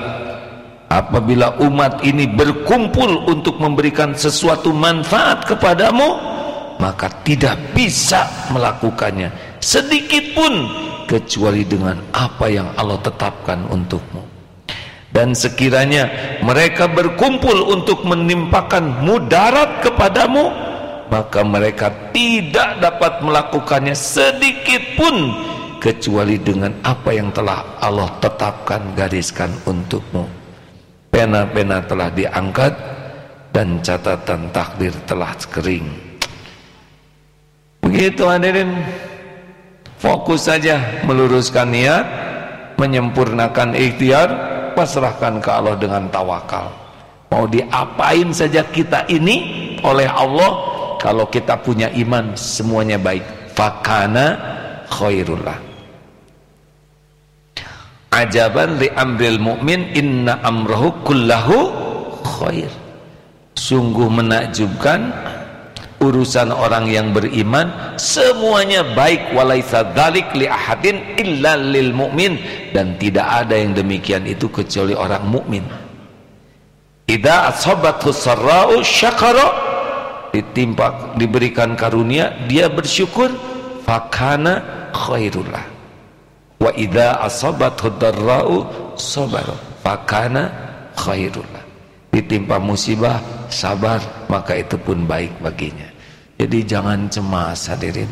[0.89, 6.33] apabila umat ini berkumpul untuk memberikan sesuatu manfaat kepadamu
[6.77, 10.53] maka tidak bisa melakukannya sedikit pun
[11.07, 14.32] kecuali dengan apa yang Allah tetapkan untukmu
[15.13, 16.09] dan sekiranya
[16.41, 20.49] mereka berkumpul untuk menimpakan mudarat kepadamu
[21.13, 25.15] maka mereka tidak dapat melakukannya sedikit pun
[25.77, 30.25] kecuali dengan apa yang telah Allah tetapkan gariskan untukmu.
[31.13, 32.73] Pena-pena telah diangkat
[33.53, 35.85] dan catatan takdir telah kering.
[37.85, 38.73] Begitu hadirin.
[40.01, 42.05] Fokus saja meluruskan niat
[42.75, 46.69] menyempurnakan ikhtiar pasrahkan ke Allah dengan tawakal.
[47.33, 49.49] Mau diapain saja kita ini
[49.81, 50.51] oleh Allah
[51.01, 53.25] kalau kita punya iman semuanya baik.
[53.57, 54.37] Fakana
[54.89, 55.57] khairullah.
[58.13, 61.57] Ajaban li amril mu'min inna amrahu kullahu
[62.21, 62.69] khair.
[63.57, 65.09] Sungguh menakjubkan
[65.97, 69.33] urusan orang yang beriman semuanya baik.
[69.33, 72.37] Walaisa dzalik li ahadin illa lil mu'min
[72.73, 75.63] dan tidak ada yang demikian itu kecuali orang mukmin.
[77.05, 79.47] Idza asabathu sarra'u syakara
[80.33, 83.29] ditimpa diberikan karunia dia bersyukur.
[83.83, 85.67] Fakana khairullah
[86.63, 88.63] wa idza asabathu darra'u
[88.95, 89.51] sabara
[89.83, 90.47] fakana
[90.95, 91.63] khairullah
[92.15, 93.19] ditimpa musibah
[93.51, 93.99] sabar
[94.31, 95.91] maka itu pun baik baginya.
[96.39, 98.09] Jadi jangan cemas hadirin.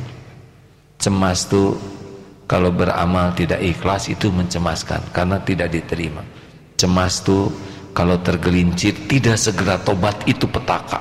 [1.02, 1.74] Cemas itu
[2.52, 6.20] kalau beramal tidak ikhlas itu mencemaskan karena tidak diterima.
[6.76, 7.48] Cemas itu
[7.96, 11.00] kalau tergelincir tidak segera tobat itu petaka.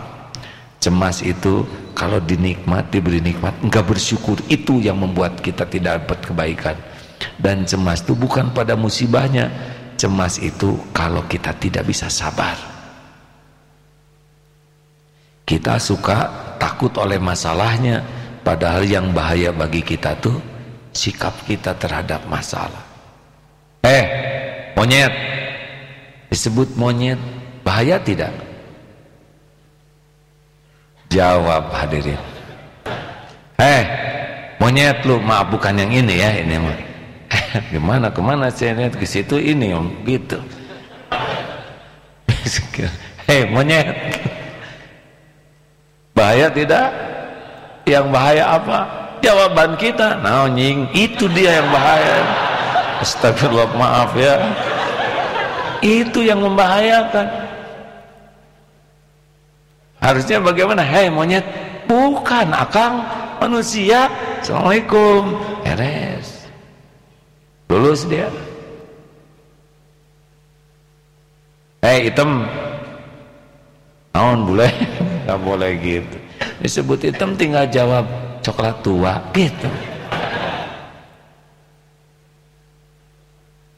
[0.78, 1.66] Cemas itu
[1.98, 6.76] kalau dinikmat diberi nikmat enggak bersyukur itu yang membuat kita tidak dapat kebaikan.
[7.34, 9.50] Dan cemas itu bukan pada musibahnya.
[9.98, 12.54] Cemas itu kalau kita tidak bisa sabar.
[15.42, 16.30] Kita suka
[16.62, 18.00] takut oleh masalahnya
[18.46, 20.49] padahal yang bahaya bagi kita tuh
[20.92, 22.82] sikap kita terhadap masalah.
[23.84, 24.04] Eh
[24.76, 25.12] monyet.
[26.30, 27.18] Disebut monyet
[27.66, 28.30] bahaya tidak?
[31.10, 32.20] Jawab hadirin.
[33.58, 33.82] Eh
[34.62, 36.78] monyet lu maaf bukan yang ini ya ini mah.
[37.74, 38.94] Gimana ke mana saya lihat?
[38.94, 40.38] Ke situ ini om gitu.
[43.26, 43.90] Hei monyet.
[46.14, 46.92] Bahaya tidak?
[47.88, 50.20] Yang bahaya apa jawaban kita.
[50.20, 52.18] Nah nying itu dia yang bahaya.
[53.00, 54.36] Astagfirullah maaf ya.
[55.80, 57.26] Itu yang membahayakan.
[60.00, 60.84] Harusnya bagaimana?
[60.84, 61.44] Hei monyet
[61.88, 63.04] bukan akang.
[63.40, 64.12] Manusia.
[64.44, 65.32] Assalamualaikum.
[65.64, 66.40] Eres
[67.70, 68.26] lulus dia.
[71.80, 72.44] Eh hitam
[74.12, 74.68] naon boleh
[75.24, 76.16] nggak boleh gitu.
[76.60, 78.04] Disebut hitam tinggal jawab
[78.40, 79.70] coklat tua gitu.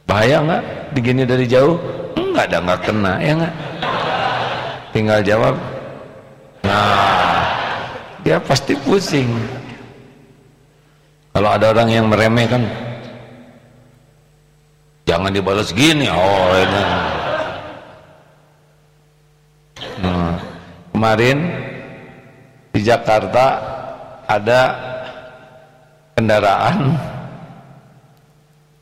[0.07, 0.62] Bahaya nggak?
[0.92, 1.81] Digini dari jauh?
[2.18, 3.55] Enggak ada nggak kena ya nggak?
[4.92, 5.55] Tinggal jawab
[6.62, 7.42] nah
[8.22, 9.29] dia pasti pusing.
[11.33, 12.68] Kalau ada orang yang meremehkan
[15.09, 16.83] jangan dibalas gini oh ini.
[20.03, 20.35] Nah,
[20.92, 21.38] kemarin
[22.72, 23.71] di Jakarta
[24.26, 24.61] ada
[26.14, 26.96] kendaraan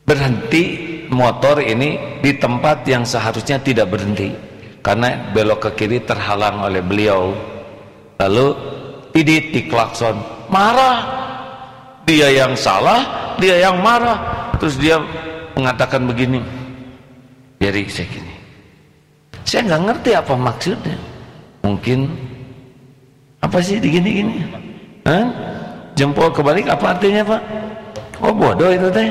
[0.05, 0.63] berhenti
[1.09, 4.33] motor ini di tempat yang seharusnya tidak berhenti.
[4.81, 7.37] Karena belok ke kiri terhalang oleh beliau.
[8.17, 8.47] Lalu
[9.13, 10.17] tidit di klakson
[10.49, 11.21] marah.
[12.09, 14.49] Dia yang salah dia yang marah.
[14.57, 14.97] Terus dia
[15.53, 16.41] mengatakan begini
[17.61, 18.33] jadi saya gini
[19.45, 20.97] saya nggak ngerti apa maksudnya.
[21.61, 22.09] Mungkin
[23.43, 24.47] apa sih digini-gini
[25.05, 25.25] Hah?
[26.01, 27.41] jempol kebalik apa artinya pak?
[28.21, 29.09] Oh bodoh itu teh.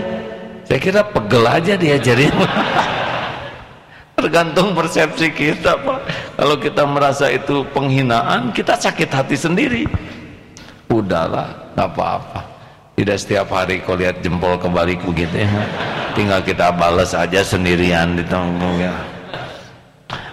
[0.66, 2.30] Saya kira pegel aja diajarin.
[4.20, 6.00] Tergantung persepsi kita Pak.
[6.36, 9.82] Kalau kita merasa itu penghinaan kita sakit hati sendiri.
[10.92, 12.40] Udahlah nggak apa-apa.
[12.94, 15.50] Tidak setiap hari kau lihat jempol kebalik begitu ya.
[16.12, 18.24] Tinggal kita balas aja sendirian di
[18.78, 18.92] ya.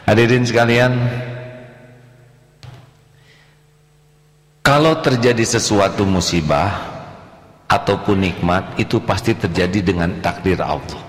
[0.03, 0.91] hadirin sekalian
[4.67, 6.75] kalau terjadi sesuatu musibah
[7.71, 11.07] ataupun nikmat itu pasti terjadi dengan takdir Allah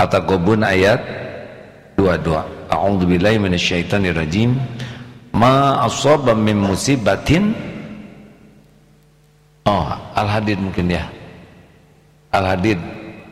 [0.00, 1.00] At-Taghabun ayat
[2.00, 2.72] 22.
[2.72, 4.56] A'udzubillahi minasyaitonirrajim.
[5.36, 7.52] Ma asaba min musibatin
[9.68, 11.04] Oh, Al-Hadid mungkin ya.
[12.32, 12.80] Al-Hadid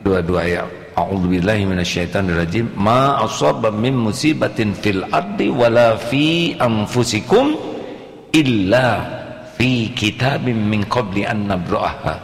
[0.05, 0.69] 22 ya.
[0.93, 2.77] A'udzubillahi minasyaitonirrajim.
[2.77, 7.68] Ma asaba min musibatin fil ardi wala fi anfusikum
[8.33, 8.89] illa
[9.59, 12.15] fi kitabim min qabli an nabra'aha.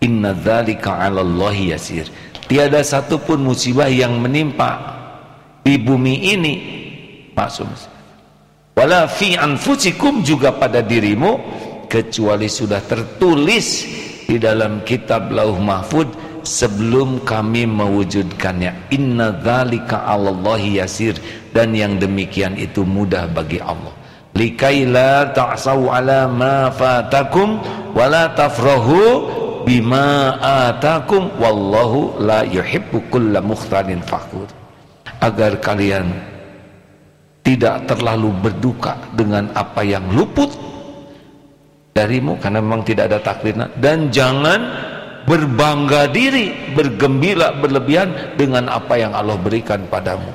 [0.00, 2.08] Inna dzalika 'ala Allahi yasir.
[2.48, 4.98] Tiada satupun musibah yang menimpa
[5.62, 6.54] di bumi ini
[7.36, 7.68] maksud
[8.74, 11.38] wala fi anfusikum juga pada dirimu
[11.86, 13.86] kecuali sudah tertulis
[14.26, 16.10] di dalam kitab lauh mahfud
[16.42, 18.90] sebelum kami mewujudkannya.
[18.96, 21.18] Inna dzalika 'alallahi yasir.
[21.50, 23.99] Dan yang demikian itu mudah bagi Allah
[24.40, 27.60] likai la ta'sau ala ma fatakum
[27.92, 29.28] wala tafrahu
[29.68, 31.28] bima atakum.
[31.36, 34.48] Wallahu la yuhibbu kulla mukhtalin fakhur.
[35.20, 36.08] Agar kalian
[37.44, 40.48] tidak terlalu berduka dengan apa yang luput
[41.92, 44.60] darimu karena memang tidak ada takdirnya dan jangan
[45.28, 50.32] berbangga diri bergembira berlebihan dengan apa yang Allah berikan padamu.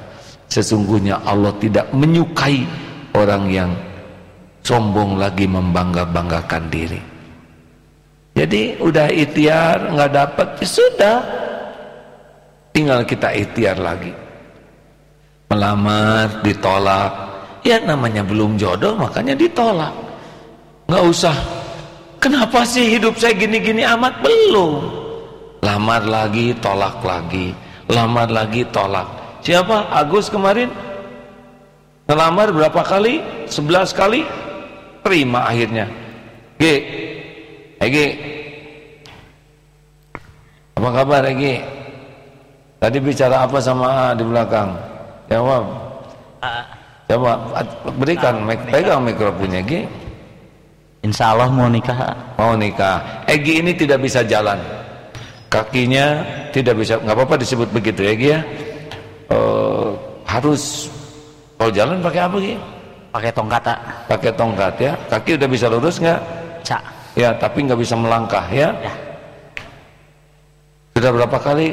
[0.53, 2.61] Sesungguhnya Allah tidak menyukai
[3.17, 3.71] orang yang
[4.65, 7.15] sombong lagi membangga-banggakan diri
[8.36, 11.17] jadi udah ikhtiar nggak dapat ya sudah.
[12.75, 14.12] Tinggal kita ikhtiar lagi.
[15.47, 17.12] Melamar ditolak.
[17.63, 19.95] Ya namanya belum jodoh makanya ditolak.
[20.91, 21.38] Nggak usah.
[22.19, 24.84] Kenapa sih hidup saya gini-gini amat belum?
[25.63, 27.56] Lamar lagi, tolak lagi.
[27.88, 29.39] Lamar lagi, tolak.
[29.45, 29.95] Siapa?
[29.95, 30.67] Agus kemarin
[32.12, 33.23] ngelamar berapa kali?
[33.47, 34.28] 11 kali.
[35.05, 35.85] Terima akhirnya.
[36.57, 36.63] G,
[37.77, 38.05] Egi
[40.73, 41.61] Apa kabar Egi
[42.81, 44.73] Tadi bicara apa sama A di belakang?
[45.29, 45.63] Jawab.
[47.05, 47.31] Coba
[48.01, 49.85] berikan nah, pegang mikrofonnya Egi
[51.05, 53.29] Insya Allah mau nikah Mau nikah.
[53.29, 54.57] Egi ini tidak bisa jalan.
[55.53, 58.41] Kakinya tidak bisa nggak apa-apa disebut begitu Egi ya.
[59.29, 59.93] Uh,
[60.25, 60.89] Harus
[61.61, 62.74] Kalau jalan pakai apa Egi?
[63.15, 63.63] Pakai tongkat
[64.11, 64.91] Pakai tongkat ya.
[65.07, 66.20] Kaki udah bisa lurus nggak?
[66.68, 66.84] Cak.
[67.16, 68.76] Ya tapi nggak bisa melangkah ya.
[68.84, 68.93] ya.
[70.99, 71.72] Sudah berapa kali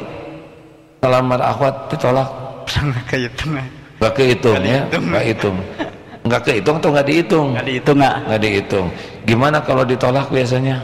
[1.03, 2.29] ngelamar akhwat ditolak?
[2.63, 3.51] Nggak kehitung.
[3.99, 4.81] Nggak kehitung ya.
[4.87, 5.57] nggak hitung.
[6.23, 7.47] Nggak kehitung atau nggak dihitung?
[7.51, 8.87] Nggak dihitung nggak nggak dihitung.
[9.27, 10.79] Gimana kalau ditolak biasanya?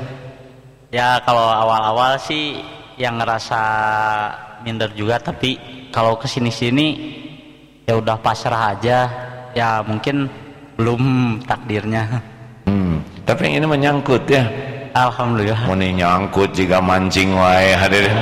[0.92, 2.60] Ya kalau awal-awal sih
[3.00, 3.62] yang ngerasa
[4.68, 5.56] minder juga tapi
[5.96, 6.88] kalau ke sini sini
[7.88, 9.08] ya udah pasrah aja.
[9.56, 10.28] Ya mungkin
[10.80, 11.04] belum
[11.44, 12.24] takdirnya
[13.28, 14.42] tapi yang ini menyangkut ya.
[14.98, 15.70] Alhamdulillah.
[15.70, 18.18] Mau nyangkut jika mancing wae hadirin.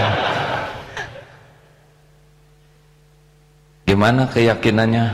[3.87, 5.05] Gimana keyakinannya?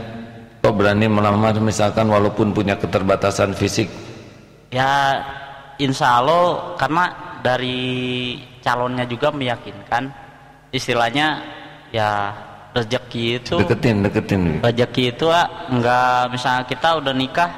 [0.65, 3.85] Kok berani melamar misalkan walaupun punya keterbatasan fisik
[4.73, 5.21] ya
[5.77, 7.05] insya Allah karena
[7.45, 7.77] dari
[8.65, 10.09] calonnya juga meyakinkan
[10.73, 11.45] istilahnya
[11.93, 12.33] ya
[12.74, 14.41] rezeki itu deketin deketin.
[14.65, 17.49] Rezeki itu ah, enggak misalnya kita udah nikah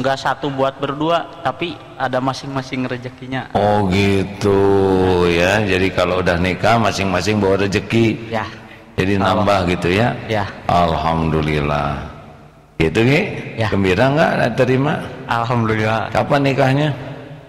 [0.00, 3.52] enggak satu buat berdua tapi ada masing-masing rezekinya.
[3.52, 4.58] Oh gitu
[5.28, 5.60] ya.
[5.62, 8.32] Jadi kalau udah nikah masing-masing bawa rezeki.
[8.32, 8.48] Ya.
[8.96, 10.16] Jadi nambah gitu ya?
[10.28, 10.44] Ya.
[10.68, 12.08] Alhamdulillah.
[12.80, 13.20] Gitu Ki?
[13.62, 13.68] Ya.
[13.70, 14.58] gembira nggak?
[14.58, 14.98] Terima?
[15.30, 16.10] Alhamdulillah.
[16.10, 16.88] Kapan nikahnya?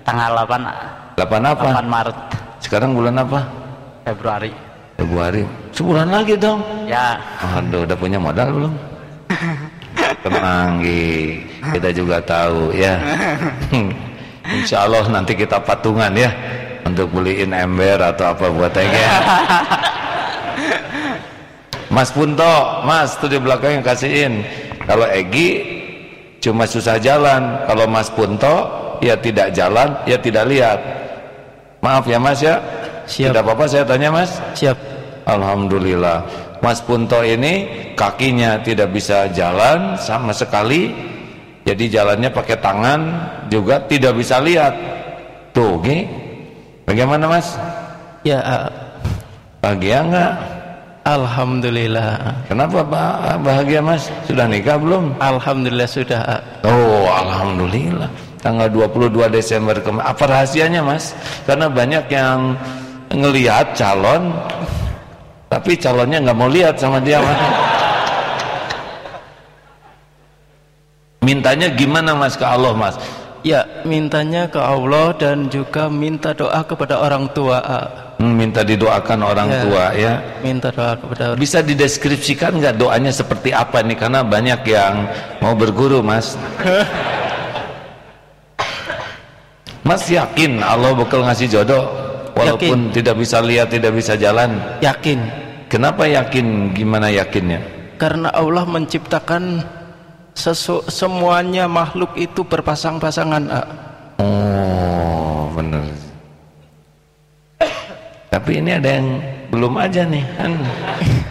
[0.03, 1.67] Tanggal 8 8 apa?
[1.79, 2.17] 8 Maret.
[2.59, 3.39] Sekarang bulan apa?
[4.03, 5.41] Februari Februari
[5.73, 6.61] sebulan lagi dong.
[6.85, 7.17] Ya.
[7.41, 8.73] Aduh udah punya modal belum?
[10.23, 11.41] Tenang Ki.
[11.73, 12.95] kita juga tahu ya.
[14.55, 16.29] Insya Allah nanti kita patungan ya.
[16.83, 19.07] Untuk beliin ember atau apa buat Ege
[21.87, 24.43] Mas Punto Mas tuh di belakangnya kasihin.
[24.83, 25.49] Kalau Egi
[26.43, 27.65] cuma susah jalan.
[27.65, 28.55] Kalau Mas Punto
[29.01, 30.79] ya tidak jalan ya tidak lihat.
[31.81, 32.59] Maaf ya Mas ya
[33.05, 33.31] Siap.
[33.31, 34.77] tidak apa-apa saya tanya Mas Siap.
[35.23, 36.23] Alhamdulillah
[36.59, 40.91] Mas Punto ini kakinya tidak bisa jalan sama sekali
[41.63, 42.99] jadi jalannya pakai tangan
[43.47, 44.75] juga tidak bisa lihat
[45.51, 46.07] tuh Gi
[46.83, 47.55] bagaimana Mas
[48.21, 48.67] Ya, ah,
[49.59, 50.31] bahagia nggak
[51.03, 52.39] alhamdulillah.
[52.47, 56.21] kenapa bah- bahagia Mas sudah nikah belum Alhamdulillah sudah.
[56.23, 56.41] ah.
[56.63, 58.07] Oh Alhamdulillah
[58.39, 61.11] tanggal 22 Desember kemarin apa rahasianya Mas
[61.43, 62.55] karena banyak yang
[63.13, 64.33] ngelihat calon
[65.53, 67.37] tapi calonnya nggak mau lihat sama dia Mas.
[71.21, 72.97] Mintanya gimana Mas ke Allah Mas?
[73.43, 77.59] Ya, mintanya ke Allah dan juga minta doa kepada orang tua.
[78.17, 79.61] Hmm, minta didoakan orang Ya.
[79.61, 80.13] tua ya.
[80.41, 83.99] Minta doa kepada orang bisa dideskripsikan nggak doanya seperti apa nih?
[83.99, 85.05] Karena banyak yang
[85.43, 86.33] mau berguru Mas.
[89.87, 91.83] Mas yakin Allah bakal ngasih jodoh
[92.33, 94.57] walaupun tidak bisa lihat tidak bisa jalan.
[94.81, 95.19] Yakin.
[95.71, 96.73] kenapa yakin?
[96.77, 97.61] Gimana yakinnya?
[97.97, 99.63] Karena Allah menciptakan
[100.37, 103.43] sesu- semuanya makhluk itu berpasang-pasangan.
[104.21, 106.03] oh bener
[108.33, 109.21] tapi ini ada yang
[109.53, 110.57] belum aja nih kan?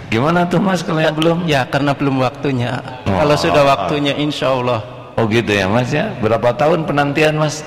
[0.06, 1.50] Gimana tuh Mas kalau yang belum?
[1.50, 2.78] Ya, karena belum waktunya.
[3.10, 3.18] Oh.
[3.18, 4.80] Kalau sudah waktunya insya Allah.
[5.18, 6.14] Oh gitu ya Mas ya?
[6.22, 7.66] Berapa tahun penantian Mas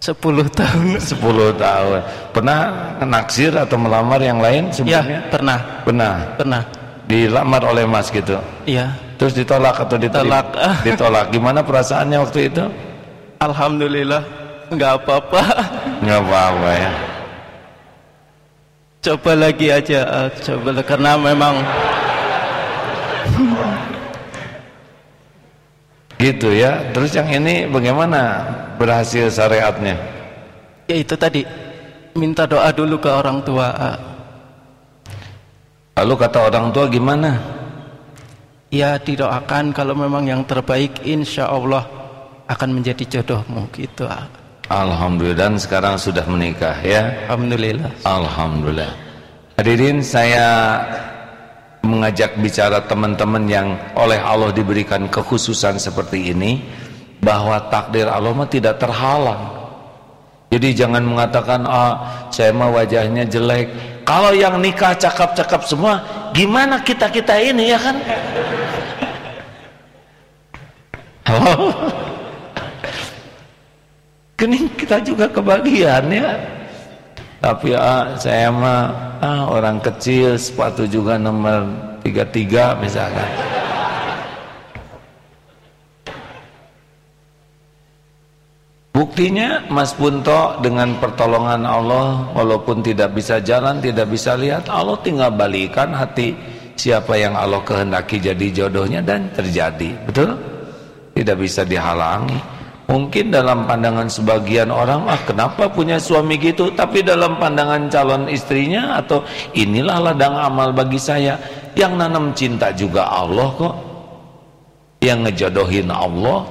[0.00, 0.16] 10
[0.50, 0.86] tahun.
[1.12, 1.20] 10
[1.54, 2.00] tahun
[2.32, 2.58] pernah
[3.04, 5.58] naksir atau melamar yang lain Ya, sebelumnya pernah.
[5.84, 6.62] pernah Pernah.
[7.04, 8.96] dilamar oleh mas gitu Iya.
[9.20, 10.46] terus ditolak atau diterima Tolak.
[10.88, 12.64] ditolak gimana perasaannya waktu itu
[13.38, 14.22] Alhamdulillah
[14.70, 15.42] nggak apa-apa.
[16.02, 16.92] nggak apa-apa ya
[19.00, 21.56] Coba lagi aja, ah, coba karena memang
[26.20, 28.44] gitu ya terus yang ini bagaimana
[28.76, 29.96] berhasil syariatnya
[30.84, 31.40] ya itu tadi
[32.12, 33.72] minta doa dulu ke orang tua.
[35.96, 37.32] lalu kata orang tua gimana
[38.70, 41.82] Ya didoakan kalau memang yang terbaik insya Allah
[42.46, 44.06] akan menjadi jodohmu gitu.
[44.06, 44.30] ah.
[44.70, 47.90] Alhamdulillah dan sekarang sudah menikah ya Alhamdulillah.
[48.06, 48.94] Alhamdulillah
[49.58, 50.78] Hadirin saya
[51.80, 56.60] mengajak bicara teman-teman yang oleh Allah diberikan kekhususan seperti ini
[57.20, 59.60] bahwa takdir Allah mah tidak terhalang.
[60.50, 63.70] Jadi jangan mengatakan ah saya mah wajahnya jelek.
[64.02, 66.02] Kalau yang nikah cakap-cakap semua,
[66.34, 67.96] gimana kita-kita ini ya kan?
[71.30, 71.70] Halo.
[74.34, 76.59] Kening kita juga kebagian ya.
[77.40, 81.64] Tapi ah, saya mah ah, orang kecil sepatu juga nomor
[82.04, 83.30] 33 misalkan.
[88.92, 95.32] Buktinya Mas Punto dengan pertolongan Allah walaupun tidak bisa jalan, tidak bisa lihat, Allah tinggal
[95.32, 96.36] balikan hati
[96.76, 99.96] siapa yang Allah kehendaki jadi jodohnya dan terjadi.
[100.04, 100.36] Betul?
[101.16, 102.59] Tidak bisa dihalangi.
[102.90, 106.74] Mungkin dalam pandangan sebagian orang, ah kenapa punya suami gitu?
[106.74, 109.22] Tapi dalam pandangan calon istrinya atau
[109.54, 111.38] inilah ladang amal bagi saya.
[111.78, 113.74] Yang nanam cinta juga Allah kok.
[114.98, 116.42] Yang ngejodohin Allah.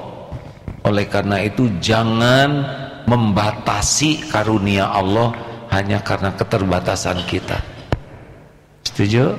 [0.88, 2.64] Oleh karena itu jangan
[3.04, 5.36] membatasi karunia Allah
[5.76, 7.60] hanya karena keterbatasan kita.
[8.88, 9.36] Setuju?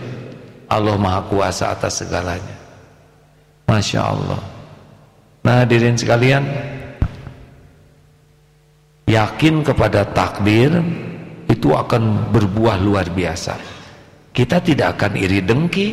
[0.68, 2.60] Allah Maha Kuasa atas segalanya.
[3.64, 4.42] Masya Allah.
[5.40, 6.44] Nah hadirin sekalian,
[9.10, 10.70] yakin kepada takdir
[11.50, 13.58] itu akan berbuah luar biasa.
[14.30, 15.88] Kita tidak akan iri dengki.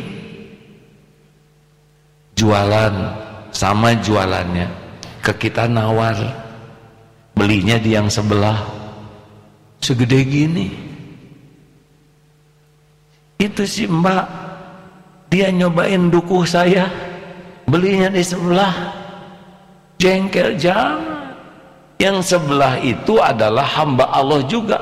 [2.38, 2.94] Jualan
[3.50, 4.70] sama jualannya.
[5.18, 6.14] Ke kita nawar.
[7.34, 8.62] Belinya di yang sebelah.
[9.82, 10.68] Segede gini.
[13.42, 14.26] Itu si mbak.
[15.28, 16.86] Dia nyobain dukuh saya.
[17.66, 18.94] Belinya di sebelah.
[19.98, 21.17] Jengkel jangan
[21.98, 24.78] yang sebelah itu adalah hamba Allah juga.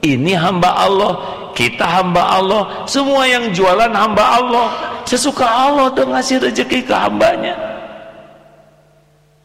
[0.00, 1.12] Ini hamba Allah
[1.56, 2.62] kita hamba Allah.
[2.88, 4.68] Semua yang jualan hamba Allah.
[5.04, 7.56] Sesuka Allah tuh ngasih rezeki ke hambanya.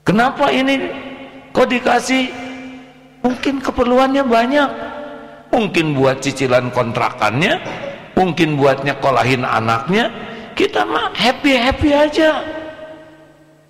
[0.05, 0.85] Kenapa ini
[1.51, 2.29] kok dikasih?
[3.25, 4.69] Mungkin keperluannya banyak.
[5.49, 7.57] Mungkin buat cicilan kontrakannya.
[8.15, 10.11] Mungkin buat nyekolahin anaknya.
[10.55, 12.43] Kita mah happy-happy aja.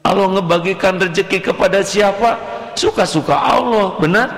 [0.05, 2.37] Allah ngebagikan rezeki kepada siapa
[2.75, 4.29] suka-suka Allah benar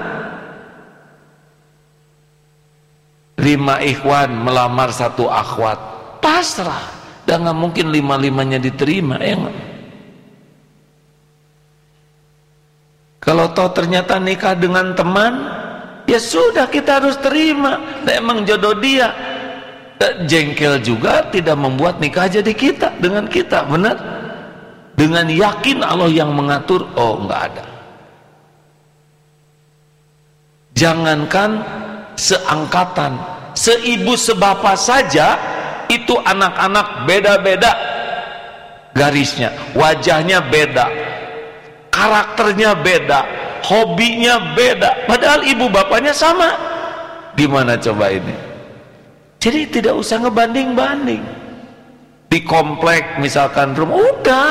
[3.38, 5.78] lima ikhwan melamar satu akhwat
[6.22, 9.36] pasrah dan nggak mungkin lima-limanya diterima ya?
[13.28, 15.36] Kalau toh ternyata nikah dengan teman,
[16.08, 17.76] ya sudah kita harus terima.
[18.08, 19.12] Nah, emang jodoh dia.
[20.24, 24.00] Jengkel juga tidak membuat nikah jadi kita dengan kita, benar?
[24.96, 27.77] Dengan yakin Allah yang mengatur, oh enggak ada.
[30.78, 31.66] Jangankan
[32.14, 33.18] seangkatan,
[33.58, 35.34] seibu sebapa saja
[35.90, 37.74] itu anak-anak beda-beda
[38.94, 40.86] garisnya, wajahnya beda,
[41.90, 46.54] karakternya beda hobinya beda padahal ibu bapaknya sama.
[47.38, 48.34] Gimana coba ini?
[49.38, 51.22] Jadi tidak usah ngebanding-banding.
[52.28, 54.50] Di komplek misalkan rumah udah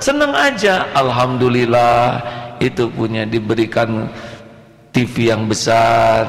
[0.00, 0.88] seneng aja.
[0.96, 2.18] Alhamdulillah
[2.58, 4.08] itu punya diberikan
[4.92, 6.24] TV yang besar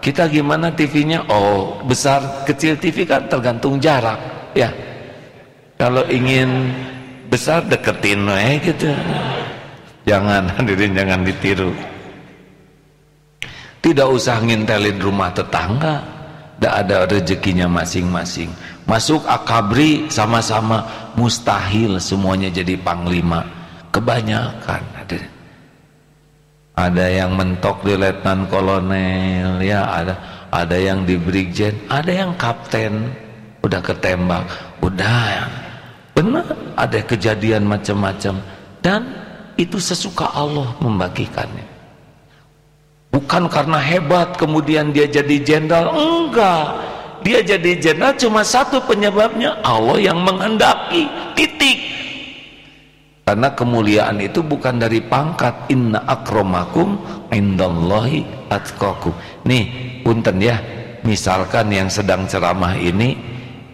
[0.00, 4.18] kita gimana TV-nya oh besar kecil TV kan tergantung jarak
[4.56, 4.72] ya
[5.76, 6.72] kalau ingin
[7.28, 8.88] besar deketin eh gitu
[10.08, 11.70] Jangan hadirin jangan ditiru.
[13.84, 16.00] Tidak usah ngintelin rumah tetangga.
[16.58, 18.50] Tidak ada rezekinya masing-masing.
[18.82, 20.82] Masuk akabri sama-sama
[21.14, 23.46] mustahil semuanya jadi panglima.
[23.94, 24.97] Kebanyakan.
[26.78, 30.14] Ada yang mentok di letnan kolonel, ya ada
[30.54, 33.10] ada yang di brigjen, ada yang kapten,
[33.66, 34.46] udah ketembak,
[34.78, 35.50] udah.
[36.14, 36.46] Benar
[36.78, 38.38] ada kejadian macam-macam.
[38.78, 39.10] Dan
[39.58, 41.66] itu sesuka Allah membagikannya.
[43.10, 45.90] Bukan karena hebat kemudian dia jadi jenderal.
[45.98, 46.78] Enggak.
[47.26, 49.58] Dia jadi jenderal cuma satu penyebabnya.
[49.66, 51.97] Allah yang menghendaki titik
[53.28, 55.68] karena kemuliaan itu bukan dari pangkat.
[55.68, 56.96] Inna akromakum
[57.28, 59.12] indallahi atqakum.
[59.44, 59.68] Nih
[60.00, 60.56] punten ya.
[61.04, 63.12] Misalkan yang sedang ceramah ini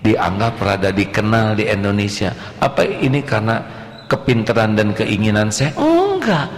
[0.02, 2.34] dianggap rada dikenal di Indonesia.
[2.58, 3.62] Apa ini karena
[4.10, 5.70] kepintaran dan keinginan saya?
[5.78, 6.50] Enggak.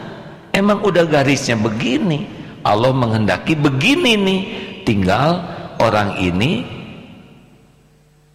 [0.57, 2.25] Emang udah garisnya begini.
[2.65, 4.43] Allah menghendaki begini nih.
[4.89, 5.45] Tinggal
[5.85, 6.65] orang ini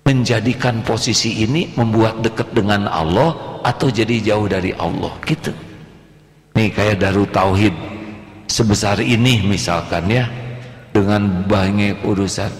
[0.05, 5.53] menjadikan posisi ini membuat dekat dengan Allah atau jadi jauh dari Allah gitu.
[6.57, 7.73] Nih kayak Darut Tauhid
[8.51, 10.27] sebesar ini misalkan ya
[10.91, 12.51] dengan banyak urusan.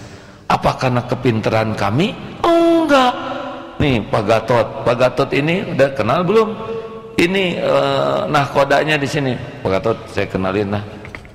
[0.48, 2.12] Apa karena kepintaran kami?
[2.44, 3.12] Enggak.
[3.80, 4.66] Nih Pak Gatot.
[4.84, 6.48] Pak Gatot ini udah kenal belum?
[7.16, 9.36] Ini uh, nah kodanya di sini.
[9.36, 10.82] Pak Gatot saya kenalin nah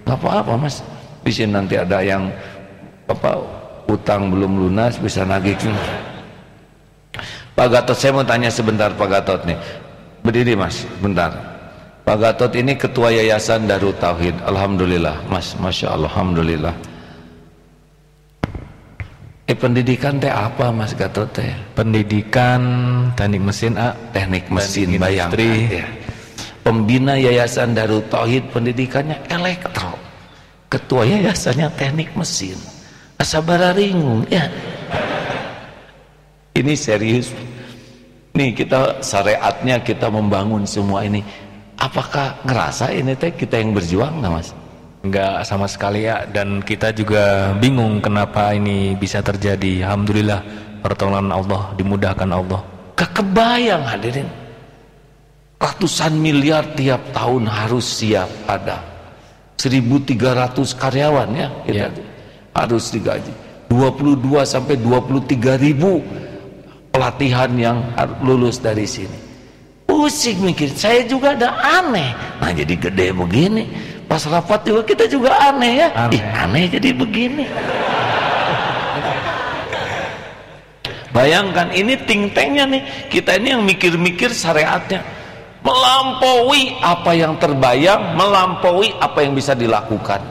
[0.06, 0.82] nggak apa-apa mas.
[1.22, 2.32] Di sini nanti ada yang
[3.08, 3.40] apa
[3.88, 5.56] utang belum lunas bisa nagih
[7.58, 9.58] Pak Gatot saya mau tanya sebentar Pak Gatot nih
[10.22, 11.34] berdiri mas bentar
[12.06, 16.76] Pak Gatot ini ketua yayasan Darut Tauhid Alhamdulillah mas Masya Allah Alhamdulillah
[19.48, 21.48] Eh pendidikan teh apa Mas Gatot teh?
[21.72, 22.60] Pendidikan
[23.16, 25.40] teknik mesin A, teknik mesin bayangkan
[25.72, 25.88] ya.
[26.68, 29.96] Pembina Yayasan Darut Tauhid pendidikannya elektro.
[30.68, 32.60] Ketua yayasannya teknik mesin.
[33.16, 34.52] Asabara ringung ya.
[36.58, 37.30] Ini serius.
[38.34, 41.22] Nih kita syariatnya kita membangun semua ini.
[41.78, 44.50] Apakah ngerasa ini teh kita yang berjuang nggak Mas?
[45.06, 49.86] Enggak sama sekali ya dan kita juga bingung kenapa ini bisa terjadi.
[49.86, 50.42] Alhamdulillah
[50.82, 52.62] pertolongan Allah dimudahkan Allah.
[52.98, 54.30] Kekebayang hadirin.
[55.62, 58.82] Ratusan miliar tiap tahun harus siap ada.
[59.62, 62.04] 1300 karyawan ya kita ya.
[62.58, 63.34] harus digaji.
[63.70, 66.02] 22 sampai 23 ribu
[66.98, 67.78] pelatihan yang
[68.26, 69.30] lulus dari sini.
[69.86, 72.10] Pusing mikir, saya juga ada aneh.
[72.42, 73.70] Nah jadi gede begini.
[74.10, 75.88] Pas rapat juga kita juga aneh ya.
[75.94, 77.46] Aneh, Ih, aneh jadi begini.
[81.14, 82.82] Bayangkan ini ting tengnya nih.
[83.14, 85.06] Kita ini yang mikir-mikir syariatnya.
[85.62, 90.24] Melampaui apa yang terbayang melampaui apa yang bisa dilakukan.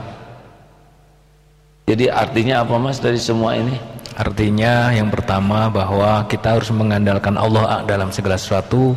[1.86, 7.84] Jadi artinya apa mas dari semua ini artinya yang pertama bahwa kita harus mengandalkan Allah
[7.84, 8.96] dalam segala sesuatu.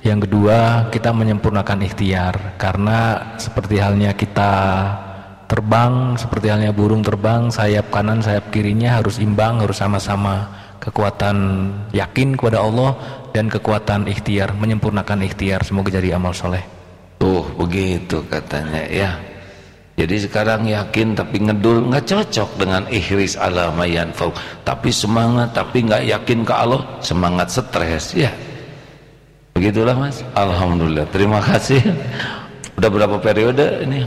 [0.00, 2.56] Yang kedua kita menyempurnakan ikhtiar.
[2.56, 4.52] Karena seperti halnya kita
[5.50, 10.48] terbang seperti halnya burung terbang sayap kanan sayap kirinya harus imbang harus sama-sama.
[10.80, 11.36] Kekuatan
[11.92, 12.96] yakin kepada Allah
[13.36, 15.60] dan kekuatan ikhtiar menyempurnakan ikhtiar.
[15.60, 16.64] Semoga jadi amal soleh.
[17.20, 19.29] Tuh begitu katanya ya
[20.00, 24.32] jadi sekarang yakin tapi ngedul nggak cocok dengan ihris ala mayanfau
[24.64, 28.32] tapi semangat tapi nggak yakin ke Allah semangat stres ya.
[29.52, 30.24] Begitulah mas.
[30.32, 31.04] Alhamdulillah.
[31.12, 31.84] Terima kasih.
[32.80, 34.00] Udah berapa periode ini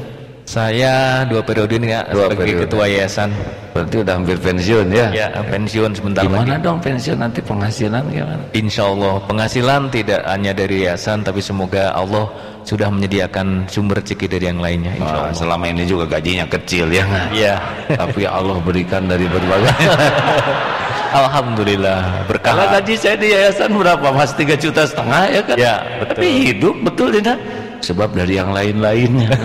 [0.43, 2.61] saya dua periode ini ya dua sebagai periode.
[2.67, 3.29] ketua yayasan.
[3.73, 5.07] Berarti udah hampir pensiun ya?
[5.09, 6.61] Ya pensiun sebentar gimana lagi.
[6.61, 8.43] dong pensiun nanti penghasilan gimana?
[8.53, 12.29] Insya Allah penghasilan tidak hanya dari yayasan tapi semoga Allah
[12.69, 14.93] sudah menyediakan sumber rezeki dari yang lainnya.
[14.93, 15.33] Insya Allah.
[15.33, 17.05] selama ini juga gajinya kecil ya?
[17.33, 17.55] Iya.
[18.05, 19.73] tapi Allah berikan dari berbagai.
[21.23, 22.53] Alhamdulillah berkah.
[22.53, 24.33] Kalau gaji saya di yayasan berapa mas?
[24.37, 25.55] Tiga juta setengah ya kan?
[25.57, 26.13] Ya betul.
[26.13, 27.37] Tapi hidup betul tidak?
[27.83, 29.35] Sebab dari yang lain-lainnya.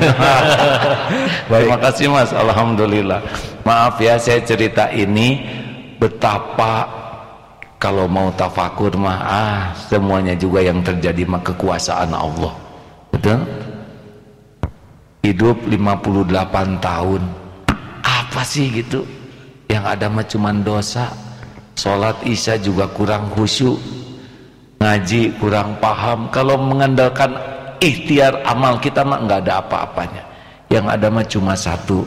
[1.50, 2.30] Terima kasih mas.
[2.30, 3.18] Alhamdulillah.
[3.66, 5.42] Maaf ya saya cerita ini
[5.98, 6.86] betapa
[7.82, 12.54] kalau mau tafakur mah ah semuanya juga yang terjadi mah kekuasaan Allah.
[13.10, 13.42] Betul?
[15.26, 17.22] Hidup 58 tahun.
[18.06, 19.02] Apa sih gitu?
[19.66, 21.10] Yang ada mah cuman dosa.
[21.74, 23.78] Sholat isya juga kurang khusyuk.
[24.78, 26.30] Ngaji kurang paham.
[26.30, 30.22] Kalau mengandalkan ikhtiar amal kita mah nggak ada apa-apanya.
[30.68, 32.04] Yang ada mah cuma satu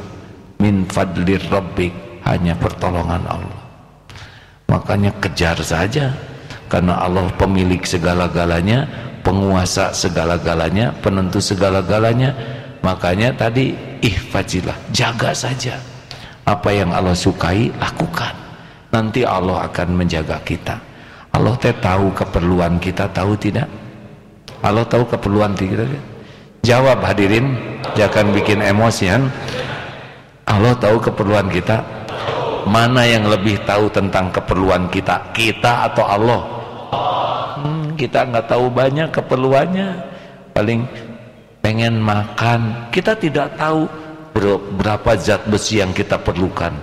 [0.62, 1.92] min fadlir rabbik
[2.30, 3.62] hanya pertolongan Allah.
[4.70, 6.14] Makanya kejar saja.
[6.72, 8.88] Karena Allah pemilik segala-galanya
[9.28, 12.32] penguasa segala-galanya penentu segala-galanya.
[12.80, 15.76] Makanya tadi ihfazilah jaga saja.
[16.48, 18.34] Apa yang Allah sukai lakukan.
[18.92, 20.76] Nanti Allah akan menjaga kita.
[21.32, 23.68] Allah teh tahu keperluan kita tahu tidak
[24.62, 25.90] Allah tahu keperluan kita
[26.62, 27.58] jawab hadirin
[27.98, 29.28] jangan bikin emosian
[30.52, 31.80] Allah tahu keperluan kita.
[32.68, 35.32] Mana yang lebih tahu tentang keperluan kita?
[35.34, 36.42] Kita atau Allah?
[37.58, 39.90] Hmm, kita nggak tahu banyak keperluannya.
[40.52, 40.86] Paling
[41.64, 42.92] pengen makan.
[42.92, 43.88] Kita tidak tahu
[44.78, 46.76] berapa zat besi yang kita perlukan.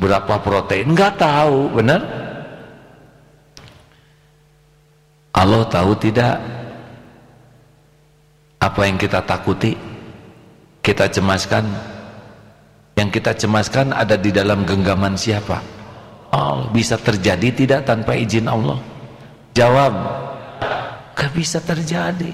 [0.00, 0.96] Berapa protein.
[0.96, 2.00] Nggak tahu benar?
[5.30, 6.40] Allah tahu tidak
[8.60, 9.90] apa yang kita takuti
[10.80, 11.64] kita cemaskan.
[12.96, 15.60] Yang kita cemaskan ada di dalam genggaman siapa?
[16.36, 18.76] Oh, bisa terjadi tidak tanpa izin Allah?
[19.56, 19.92] Jawab
[21.16, 22.32] gak bisa terjadi.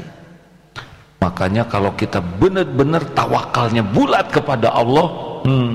[1.22, 5.06] Makanya kalau kita benar-benar tawakalnya bulat kepada Allah
[5.46, 5.72] hmm,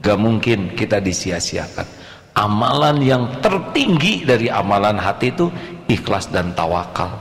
[0.00, 2.04] gak mungkin kita disia-siakan.
[2.32, 5.52] Amalan yang tertinggi dari amalan hati itu
[5.92, 7.12] ikhlas dan tawakal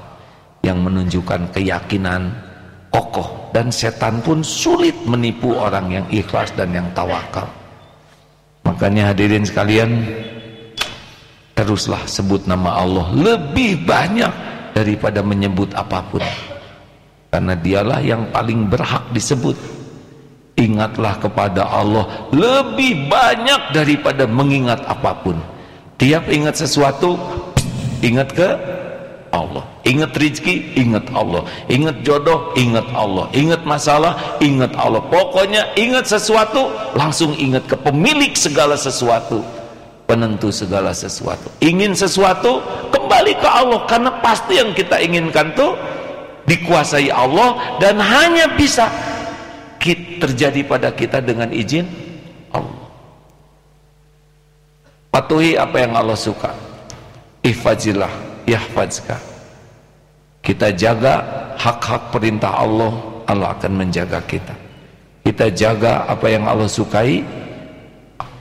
[0.63, 2.50] yang menunjukkan keyakinan
[2.91, 7.47] kokoh dan setan pun sulit menipu orang yang ikhlas dan yang tawakal.
[8.67, 10.05] Makanya hadirin sekalian
[11.55, 14.31] teruslah sebut nama Allah lebih banyak
[14.75, 16.21] daripada menyebut apa pun.
[17.31, 19.55] Karena dialah yang paling berhak disebut.
[20.59, 25.39] Ingatlah kepada Allah lebih banyak daripada mengingat apa pun.
[25.95, 27.17] Tiap ingat sesuatu
[28.03, 28.49] ingat ke
[29.31, 31.41] Allah Ingat rizki, ingat Allah.
[31.65, 33.25] Ingat jodoh, ingat Allah.
[33.33, 35.01] Ingat masalah, ingat Allah.
[35.09, 39.41] Pokoknya ingat sesuatu Langsung ingat ke pemilik segala sesuatu.
[40.05, 41.49] Penentu segala sesuatu.
[41.65, 42.61] Ingin sesuatu,
[42.93, 43.81] kembali ke Allah.
[43.89, 45.73] Karena pasti yang kita inginkan tuh
[46.41, 48.89] Dikuasai Allah Dan hanya bisa
[50.21, 51.89] terjadi pada kita dengan izin
[52.53, 52.85] Allah.
[55.09, 56.53] Patuhi apa yang Allah suka.
[57.41, 59.30] Ihfazillah yahfazka
[60.41, 61.21] kita jaga
[61.55, 62.89] hak-hak perintah Allah
[63.29, 64.53] Allah akan menjaga kita.
[65.21, 67.21] Kita jaga apa yang Allah sukai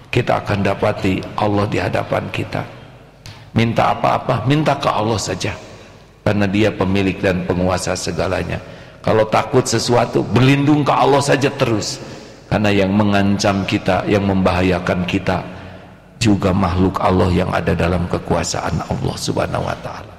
[0.09, 2.64] kita akan dapati Allah di hadapan kita.
[3.53, 5.53] Minta apa-apa minta ke Allah saja.
[6.24, 8.61] Karena dia pemilik dan penguasa segalanya.
[9.01, 12.01] Kalau takut sesuatu berlindung ke Allah saja terus.
[12.48, 15.38] Karena yang mengancam kita yang membahayakan kita
[16.18, 20.10] juga makhluk Allah yang ada dalam kekuasaan Allah subhanahu wa ta'ala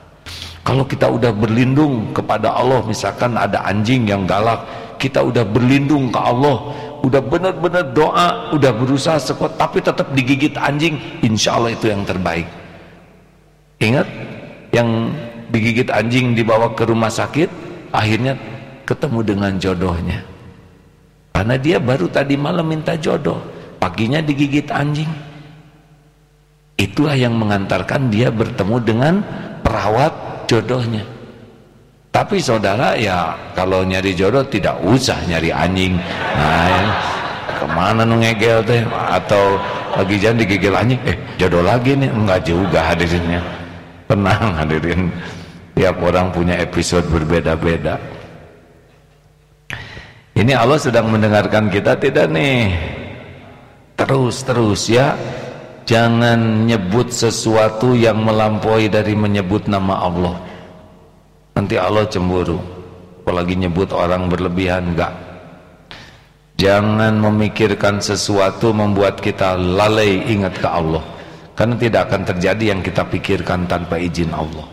[0.61, 4.61] kalau kita udah berlindung kepada Allah misalkan ada anjing yang galak
[5.01, 6.69] kita udah berlindung ke Allah
[7.01, 12.45] udah benar-benar doa udah berusaha sekuat tapi tetap digigit anjing insya Allah itu yang terbaik.
[13.81, 14.07] Ingat?
[14.69, 14.89] Yang
[15.49, 17.49] digigit anjing dibawa ke rumah sakit
[17.89, 18.37] akhirnya
[18.85, 20.21] ketemu dengan jodohnya.
[21.33, 23.41] Karena dia baru tadi malam minta jodoh
[23.81, 25.09] paginya digigit anjing.
[26.77, 29.13] Itulah yang mengantarkan dia bertemu dengan
[29.65, 31.03] perawat jodohnya.
[32.11, 35.95] Tapi saudara ya kalau nyari jodoh tidak usah nyari anjing.
[36.35, 36.83] Nah ya,
[37.55, 38.83] ke mana nungegel teh?
[38.91, 39.55] Atau
[39.95, 40.99] lagi jangan digigil anjing?
[41.07, 42.11] Eh jodoh lagi nih.
[42.11, 43.39] Enggak juga hadirinnya.
[44.11, 45.07] Tenang hadirin.
[45.71, 47.95] Tiap orang punya episode berbeda-beda.
[50.35, 52.75] Ini Allah sedang mendengarkan kita tidak nih?
[53.95, 55.15] Terus-terus ya
[55.85, 60.35] jangan nyebut sesuatu yang melampaui dari menyebut nama Allah.
[61.57, 62.57] Nanti Allah cemburu.
[63.21, 65.13] Apalagi nyebut orang berlebihan enggak.
[66.57, 71.03] Jangan memikirkan sesuatu membuat kita lalai ingat ke Allah.
[71.53, 74.65] Karena tidak akan terjadi yang kita pikirkan tanpa izin Allah.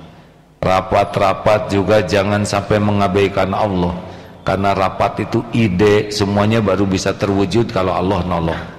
[0.65, 3.93] Rapat-rapat juga jangan sampai mengabaikan Allah.
[4.47, 8.78] Karena rapat itu ide semuanya baru bisa terwujud kalau Allah nolong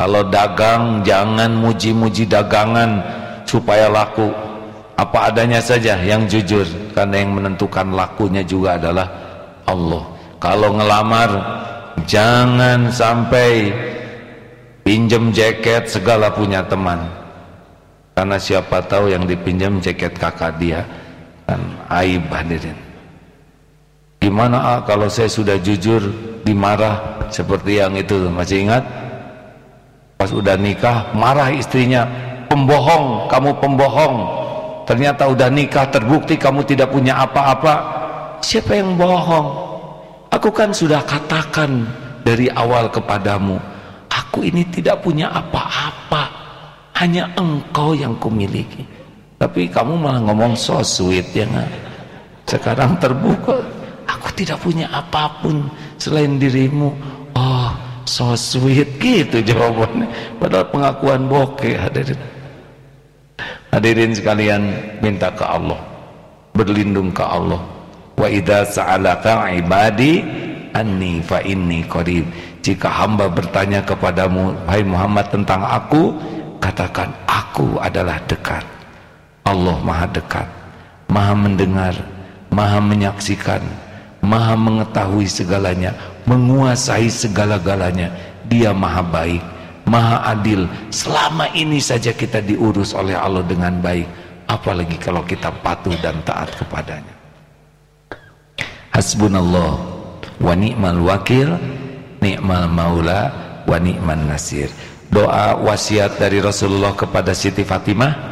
[0.00, 3.04] kalau dagang jangan muji-muji dagangan
[3.44, 4.32] supaya laku.
[4.96, 6.64] Apa adanya saja yang jujur
[6.96, 9.04] karena yang menentukan lakunya juga adalah
[9.68, 10.08] Allah.
[10.40, 11.30] Kalau ngelamar
[12.08, 13.76] jangan sampai
[14.88, 17.04] pinjem jaket segala punya teman.
[18.16, 20.80] Karena siapa tahu yang dipinjam jaket kakak dia
[21.44, 21.60] kan
[22.00, 22.76] aib hadirin.
[24.16, 26.00] Gimana ah, kalau saya sudah jujur
[26.40, 28.84] dimarah seperti yang itu masih ingat
[30.20, 32.04] pas udah nikah marah istrinya
[32.52, 34.16] pembohong kamu pembohong.
[34.84, 37.74] Ternyata udah nikah terbukti kamu tidak punya apa-apa.
[38.44, 39.48] Siapa yang bohong?
[40.28, 41.88] Aku kan sudah katakan
[42.20, 43.70] dari awal kepadamu
[44.30, 46.22] aku ini tidak punya apa-apa
[47.02, 48.86] hanya engkau yang kumiliki.
[49.42, 51.70] Tapi kamu malah ngomong so sweet ya gak?
[52.46, 53.58] sekarang terbuka.
[54.06, 55.66] Aku tidak punya apa pun
[55.98, 56.94] selain dirimu
[58.20, 60.04] so sweet gitu jawabannya.
[60.36, 62.20] Padahal pengakuan bokeh hadirin.
[63.72, 64.62] Hadirin sekalian
[65.00, 65.80] minta ke Allah.
[66.52, 67.64] Berlindung ke Allah.
[68.20, 70.20] Wa idza sa'alaka ibadi
[70.76, 72.28] anni fa inni qarib.
[72.60, 76.12] Jika hamba bertanya kepadamu hai Muhammad tentang aku
[76.60, 78.68] katakan aku adalah dekat.
[79.48, 80.44] Allah maha dekat.
[81.08, 81.96] Maha mendengar
[82.52, 83.64] maha menyaksikan
[84.20, 85.96] maha mengetahui segalanya
[86.28, 88.12] menguasai segala-galanya.
[88.50, 89.42] Dia maha baik
[89.90, 90.70] maha adil.
[90.94, 94.06] Selama ini saja kita diurus oleh Allah dengan baik.
[94.46, 97.14] Apalagi kalau kita patuh dan taat kepadanya.
[98.94, 99.74] Hasbunallah
[100.42, 101.54] wa ni'mal wakil
[102.22, 103.30] ni'mal maula
[103.66, 104.70] wa ni'man nasir.
[105.10, 108.30] Doa wasiat dari Rasulullah kepada Siti Fatimah.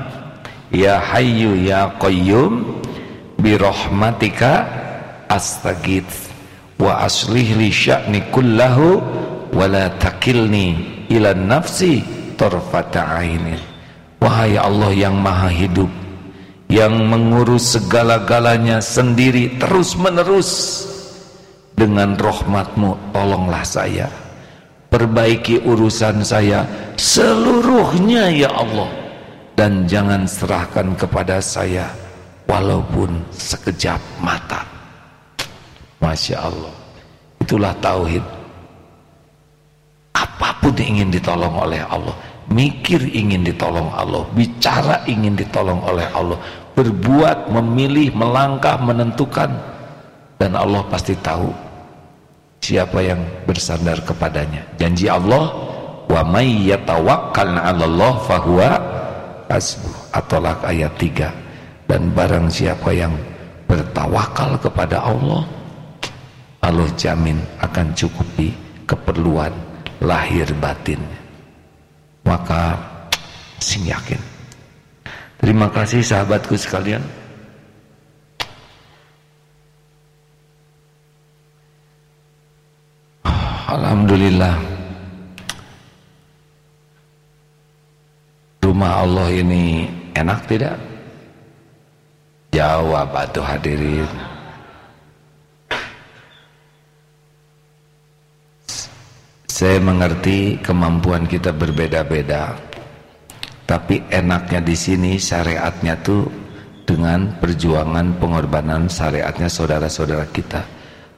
[0.74, 2.82] Ya hayyu ya qayyum
[3.38, 4.66] bi rahmatika
[5.28, 6.28] astagits
[6.80, 9.00] wa aslih li sya'ni kullahu
[9.52, 12.04] wa la takilni ila nafsi
[12.36, 13.58] tarfata ainin
[14.20, 15.90] wahai Allah yang maha hidup
[16.68, 20.84] yang mengurus segala-galanya sendiri terus menerus
[21.72, 24.08] dengan rahmatmu tolonglah saya.
[24.88, 26.64] Perbaiki urusan saya
[26.96, 28.88] seluruhnya ya Allah
[29.52, 31.92] dan jangan serahkan kepada saya
[32.48, 34.77] walaupun sekejap mata
[35.98, 36.74] Masya Allah.
[37.42, 38.24] Itulah tauhid.
[40.14, 42.14] Apa pun ingin ditolong oleh Allah
[42.48, 46.40] mikir ingin ditolong Allah bicara ingin ditolong oleh Allah
[46.72, 49.50] berbuat, memilih, melangkah, menentukan
[50.38, 51.50] dan Allah pasti tahu
[52.62, 53.18] siapa yang
[53.50, 54.62] bersandar kepadanya.
[54.78, 55.50] Janji Allah
[56.06, 58.70] wa may yatawakkal Allah fahuwa
[59.50, 59.96] hasbuh.
[60.14, 63.12] Atolak ayat 3 dan barang siapa yang
[63.68, 65.44] bertawakal kepada Allah
[66.58, 68.50] Allah jamin akan cukupi
[68.82, 69.54] keperluan
[70.02, 70.98] lahir batin.
[72.26, 72.74] Maka
[73.62, 74.18] sing yakin.
[75.38, 77.02] Terima kasih sahabatku sekalian.
[83.68, 84.56] Alhamdulillah.
[88.64, 90.76] Rumah Allah ini enak tidak?
[92.50, 94.37] Jawab atau hadirin
[99.58, 102.54] Saya mengerti kemampuan kita berbeda-beda
[103.66, 106.30] Tapi enaknya di sini syariatnya tuh
[106.86, 110.62] dengan perjuangan pengorbanan syariatnya saudara-saudara kita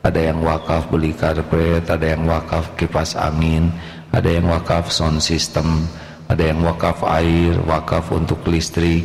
[0.00, 3.68] ada yang wakaf beli karpet, ada yang wakaf kipas angin,
[4.08, 5.84] ada yang wakaf sound system,
[6.24, 9.04] ada yang wakaf air, wakaf untuk listrik.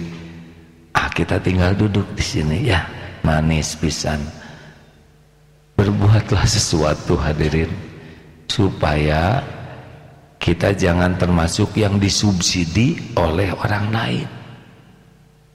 [0.95, 2.87] Ah, kita tinggal duduk di sini ya,
[3.19, 4.23] manis pisan.
[5.75, 7.84] berbuatlah sesuatu hadirin
[8.49, 9.41] supaya
[10.37, 14.27] kita jangan termasuk yang disubsidi oleh orang lain.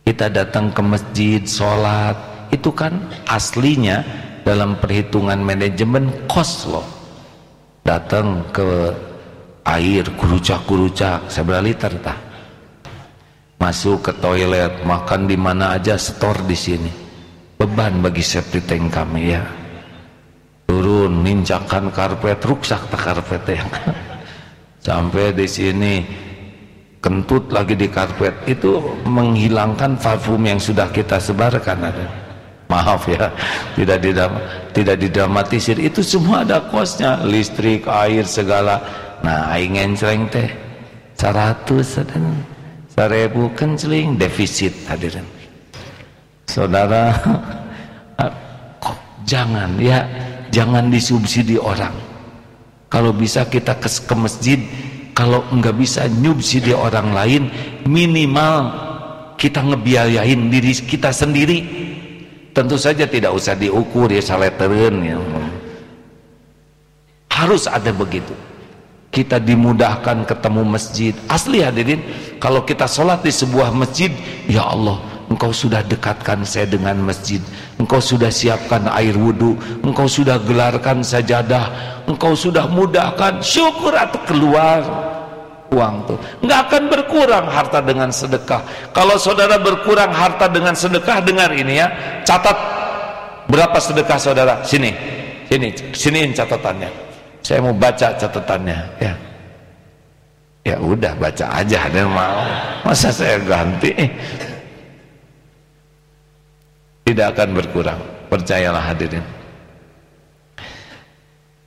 [0.02, 2.18] Kita datang ke masjid sholat
[2.50, 2.98] itu kan
[3.30, 4.02] aslinya
[4.42, 6.86] dalam perhitungan manajemen kos loh.
[7.86, 8.90] Datang ke
[9.62, 12.18] air kurucak-kurucak seberapa liter tah?
[13.60, 16.92] Masuk ke toilet makan di mana aja setor di sini.
[17.60, 19.59] Beban bagi septic tank kami ya
[20.80, 23.60] turun ninjakan karpet rusak tak karpet ya.
[24.88, 26.00] Sampai di sini
[27.04, 28.48] kentut lagi di karpet.
[28.48, 32.06] Itu menghilangkan parfum yang sudah kita sebarkan ada.
[32.72, 33.28] Maaf ya
[33.76, 34.32] tidak didam,
[34.72, 35.76] tidak didramatisir.
[35.76, 38.80] Itu semua ada kosnya listrik air segala.
[39.20, 40.48] Nah aing ngencreng teh
[41.20, 42.40] 100 dan
[42.88, 45.28] seribu kenceling defisit hadirin
[46.48, 47.12] saudara
[49.30, 50.02] jangan ya
[50.50, 51.94] jangan disubsidi orang.
[52.90, 54.58] Kalau bisa kita ke, ke masjid
[55.14, 57.42] kalau enggak bisa nyubsidi orang lain
[57.86, 58.70] minimal
[59.38, 61.88] kita ngebiayain diri kita sendiri.
[62.50, 65.18] Tentu saja tidak usah diukur ya saleteren ya.
[67.30, 68.34] Harus ada begitu.
[69.10, 71.14] Kita dimudahkan ketemu masjid.
[71.30, 72.02] Asli hadirin
[72.42, 74.10] kalau kita sholat di sebuah masjid
[74.50, 77.40] ya Allah engkau sudah dekatkan saya dengan masjid.
[77.78, 79.56] Engkau sudah siapkan air wudhu.
[79.80, 81.70] Engkau sudah gelarkan sajadah.
[82.04, 83.40] Engkau sudah mudahkan.
[83.40, 84.82] Syukur atau keluar
[85.70, 86.18] uang tuh.
[86.42, 88.60] Nggak akan berkurang harta dengan sedekah.
[88.90, 91.88] Kalau saudara berkurang harta dengan sedekah dengar ini ya.
[92.26, 92.58] Catat
[93.46, 94.54] berapa sedekah saudara?
[94.66, 94.92] Sini.
[95.46, 95.70] Sini.
[95.94, 96.90] Siniin catatannya.
[97.40, 99.14] Saya mau baca catatannya ya.
[100.60, 101.88] Ya udah baca aja.
[101.88, 102.44] Dan mau?
[102.84, 103.94] Masa saya ganti
[107.12, 108.00] tidak akan berkurang.
[108.32, 109.26] Percayalah hadirin.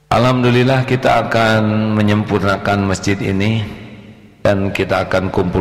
[0.10, 3.62] Alhamdulillah kita akan menyempurnakan masjid ini
[4.42, 5.60] dan kita akan kumpul